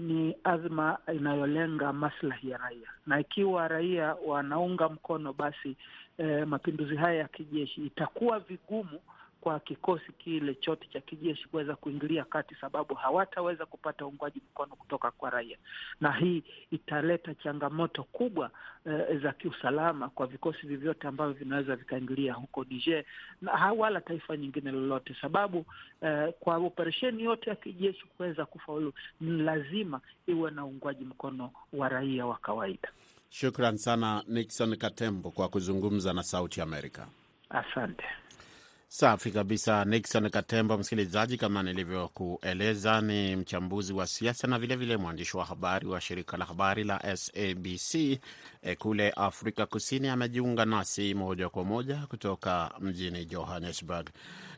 ni 0.00 0.36
azma 0.44 0.98
inayolenga 1.14 1.92
maslahi 1.92 2.50
ya 2.50 2.58
raia, 2.58 2.88
na 3.06 3.20
ikiwa 3.20 3.68
raia 3.68 4.16
wanaunga 4.26 4.88
mkono 4.88 5.32
basi 5.32 5.76
eh, 6.18 6.46
mapinduzi 6.46 6.96
haya 6.96 7.18
ya 7.18 7.28
kijeshi, 7.28 7.86
itakuwa 7.86 8.38
vigumu 8.40 9.00
kwa 9.40 9.60
kikosi 9.60 10.12
kile 10.12 10.54
chote 10.54 10.86
cha 10.92 11.00
kijeshi 11.00 11.48
kuweza 11.48 11.76
kuingilia 11.76 12.24
kati, 12.24 12.54
sababu 12.60 12.94
hawataweza 12.94 13.66
kupata 13.66 14.06
uungwaji 14.06 14.40
mkono 14.50 14.76
kutoka 14.76 15.10
kwa 15.10 15.30
raia, 15.30 15.56
na 16.00 16.12
hii 16.12 16.42
italeta 16.70 17.34
changamoto 17.34 18.02
kubwa 18.02 18.50
e, 18.86 19.18
za 19.18 19.32
kiusalama 19.32 20.08
kwa 20.08 20.26
vikosi 20.26 20.66
vyovyote 20.66 21.08
ambavyo 21.08 21.32
vinaweza 21.34 21.76
vikaingilia 21.76 22.32
huko 22.34 22.64
Niger 22.70 23.04
na 23.42 23.72
wala 23.72 24.00
taifa 24.00 24.36
nyingine 24.36 24.70
lolote, 24.70 25.16
sababu 25.20 25.64
e, 26.02 26.32
kwa 26.32 26.56
operesheni 26.56 27.22
yote 27.24 27.50
ya 27.50 27.56
kijeshi 27.56 28.04
kuweza 28.16 28.46
kufaulu 28.46 28.92
ni 29.20 29.42
lazima 29.42 30.00
iwe 30.26 30.50
na 30.50 30.64
uungwaji 30.64 31.04
mkono 31.04 31.50
wa 31.72 31.88
raia 31.88 32.26
wa 32.26 32.36
kawaida. 32.36 32.88
Shukran 33.30 33.76
sana 33.76 34.22
Nixon 34.28 34.76
Katembo 34.76 35.30
kwa 35.30 35.48
kuzungumza 35.48 36.12
na 36.12 36.22
Sauti 36.22 36.60
Amerika. 36.60 37.06
Asante. 37.50 38.04
Safi 38.90 39.30
kabisa, 39.30 39.84
Nixon 39.84 40.30
Katembo. 40.30 40.78
Msikilizaji, 40.78 41.36
kama 41.36 41.62
nilivyokueleza, 41.62 43.00
ni 43.00 43.36
mchambuzi 43.36 43.92
wa 43.92 44.06
siasa 44.06 44.46
na 44.48 44.58
vilevile 44.58 44.96
mwandishi 44.96 45.36
wa 45.36 45.44
habari 45.44 45.86
wa 45.86 46.00
shirika 46.00 46.36
la 46.36 46.44
habari 46.44 46.84
la 46.84 47.16
SABC 47.16 47.94
e, 48.62 48.76
kule 48.78 49.10
Afrika 49.10 49.66
Kusini. 49.66 50.08
Amejiunga 50.08 50.64
nasi 50.64 51.14
moja 51.14 51.48
kwa 51.48 51.64
moja 51.64 51.96
kutoka 52.08 52.70
mjini 52.80 53.24
Johannesburg. 53.24 54.10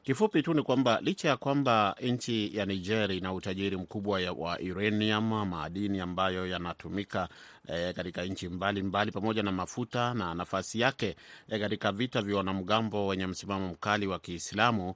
Kifupi 0.03 0.43
tu 0.43 0.55
ni 0.55 0.63
kwamba 0.63 1.01
licha 1.01 1.29
ya 1.29 1.37
kwamba 1.37 1.97
nchi 2.03 2.57
ya 2.57 2.67
Niger 2.67 3.13
ina 3.13 3.33
utajiri 3.33 3.77
mkubwa 3.77 4.21
wa 4.37 4.59
uranium, 4.59 5.49
madini 5.49 6.01
ambayo 6.01 6.47
yanatumika 6.47 7.29
e, 7.67 7.93
katika 7.93 8.25
nchi 8.25 8.49
mbalimbali 8.49 9.13
pamoja 9.13 9.43
na 9.43 9.53
mafuta 9.53 10.15
na 10.15 10.35
nafasi 10.35 10.81
yake 10.81 11.17
e, 11.49 11.59
katika 11.59 11.93
vita 11.93 12.23
vya 12.23 12.37
wanamgambo 12.37 13.07
wenye 13.07 13.27
msimamo 13.27 13.69
mkali 13.69 14.07
wa 14.07 14.19
Kiislamu, 14.19 14.95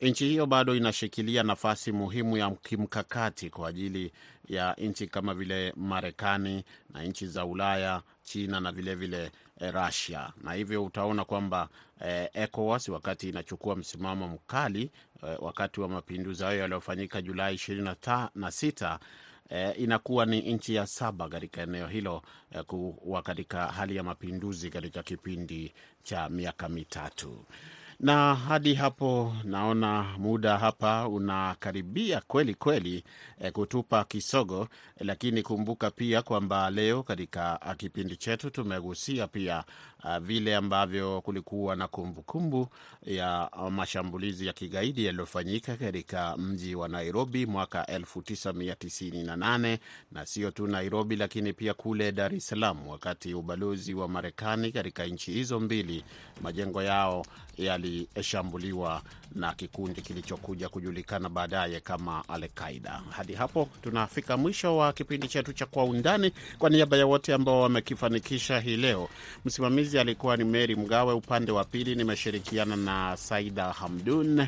nchi 0.00 0.24
hiyo 0.28 0.46
bado 0.46 0.74
inashikilia 0.74 1.42
nafasi 1.42 1.92
muhimu 1.92 2.36
ya 2.36 2.50
kimkakati 2.50 3.50
kwa 3.50 3.68
ajili 3.68 4.12
ya 4.48 4.74
nchi 4.74 5.06
kama 5.06 5.34
vile 5.34 5.72
Marekani 5.76 6.64
na 6.94 7.02
nchi 7.02 7.26
za 7.26 7.44
Ulaya, 7.44 8.02
China 8.22 8.60
na 8.60 8.72
vilevile 8.72 9.16
vile 9.18 9.30
Russia, 9.60 10.32
na 10.42 10.52
hivyo 10.52 10.84
utaona 10.84 11.24
kwamba 11.24 11.68
eh, 12.04 12.28
ECOWAS 12.34 12.88
wakati 12.88 13.28
inachukua 13.28 13.76
msimamo 13.76 14.28
mkali 14.28 14.90
eh, 15.26 15.36
wakati 15.40 15.80
wa 15.80 15.88
mapinduzi 15.88 16.42
hayo 16.44 16.58
yaliyofanyika 16.60 17.22
Julai 17.22 17.54
ishirini 17.54 17.88
na 18.34 18.50
sita 18.50 18.98
eh, 19.48 19.74
inakuwa 19.78 20.26
ni 20.26 20.40
nchi 20.52 20.74
ya 20.74 20.86
saba 20.86 21.28
katika 21.28 21.62
eneo 21.62 21.86
hilo 21.86 22.22
eh, 22.52 22.64
kuwa 22.64 23.22
katika 23.22 23.66
hali 23.66 23.96
ya 23.96 24.02
mapinduzi 24.02 24.70
katika 24.70 25.02
kipindi 25.02 25.72
cha 26.02 26.28
miaka 26.28 26.68
mitatu 26.68 27.44
na 28.00 28.34
hadi 28.34 28.74
hapo 28.74 29.36
naona 29.44 30.02
muda 30.18 30.58
hapa 30.58 31.08
unakaribia 31.08 32.20
kweli 32.26 32.54
kweli 32.54 33.04
e, 33.40 33.50
kutupa 33.50 34.04
kisogo, 34.04 34.68
lakini 35.00 35.42
kumbuka 35.42 35.90
pia 35.90 36.22
kwamba 36.22 36.70
leo 36.70 37.02
katika 37.02 37.74
kipindi 37.76 38.16
chetu 38.16 38.50
tumegusia 38.50 39.26
pia 39.26 39.64
a, 40.02 40.20
vile 40.20 40.56
ambavyo 40.56 41.20
kulikuwa 41.20 41.76
na 41.76 41.88
kumbukumbu 41.88 42.66
kumbu 42.66 42.68
ya 43.06 43.50
mashambulizi 43.70 44.46
ya 44.46 44.52
kigaidi 44.52 45.04
yaliyofanyika 45.04 45.76
katika 45.76 46.36
mji 46.36 46.74
wa 46.74 46.88
Nairobi 46.88 47.46
mwaka 47.46 47.82
1998 47.82 49.78
na 50.12 50.26
sio 50.26 50.50
tu 50.50 50.66
Nairobi, 50.66 51.16
lakini 51.16 51.52
pia 51.52 51.74
kule 51.74 52.12
Dar 52.12 52.34
es 52.34 52.46
Salaam, 52.46 52.88
wakati 52.88 53.34
ubalozi 53.34 53.94
wa 53.94 54.08
Marekani 54.08 54.72
katika 54.72 55.06
nchi 55.06 55.32
hizo 55.32 55.60
mbili 55.60 56.04
majengo 56.42 56.82
yao 56.82 57.26
yalishambuliwa 57.60 59.02
na 59.34 59.52
kikundi 59.54 60.02
kilichokuja 60.02 60.68
kujulikana 60.68 61.28
baadaye 61.28 61.80
kama 61.80 62.24
Al-Qaida. 62.28 63.00
Hadi 63.10 63.34
hapo 63.34 63.68
tunafika 63.82 64.36
mwisho 64.36 64.76
wa 64.76 64.92
kipindi 64.92 65.28
chetu 65.28 65.52
cha 65.52 65.66
Kwa 65.66 65.84
Undani. 65.84 66.32
Kwa 66.58 66.70
niaba 66.70 66.96
ya 66.96 67.06
wote 67.06 67.34
ambao 67.34 67.60
wamekifanikisha 67.62 68.60
hii 68.60 68.76
leo, 68.76 69.08
msimamizi 69.44 69.98
alikuwa 69.98 70.36
ni 70.36 70.44
Meri 70.44 70.76
Mgawe, 70.76 71.12
upande 71.14 71.52
wa 71.52 71.64
pili 71.64 71.94
nimeshirikiana 71.94 72.76
na 72.76 73.16
Saida 73.16 73.72
Hamdun. 73.72 74.46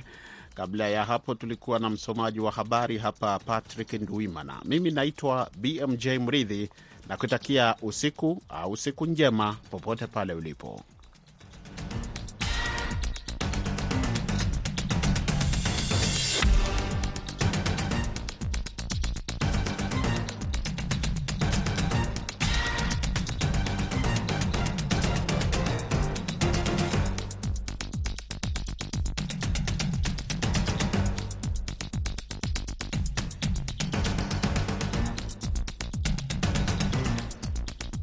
Kabla 0.54 0.88
ya 0.88 1.04
hapo 1.04 1.34
tulikuwa 1.34 1.78
na 1.78 1.90
msomaji 1.90 2.40
wa 2.40 2.50
habari 2.52 2.98
hapa 2.98 3.38
Patrick 3.38 3.92
Ndwimana. 3.92 4.60
Mimi 4.64 4.90
naitwa 4.90 5.50
BMJ 5.56 6.06
Mridhi 6.06 6.70
na 7.08 7.16
kutakia 7.16 7.74
usiku 7.82 8.42
au 8.48 8.72
usiku 8.72 9.06
njema 9.06 9.56
popote 9.70 10.06
pale 10.06 10.34
ulipo. 10.34 10.80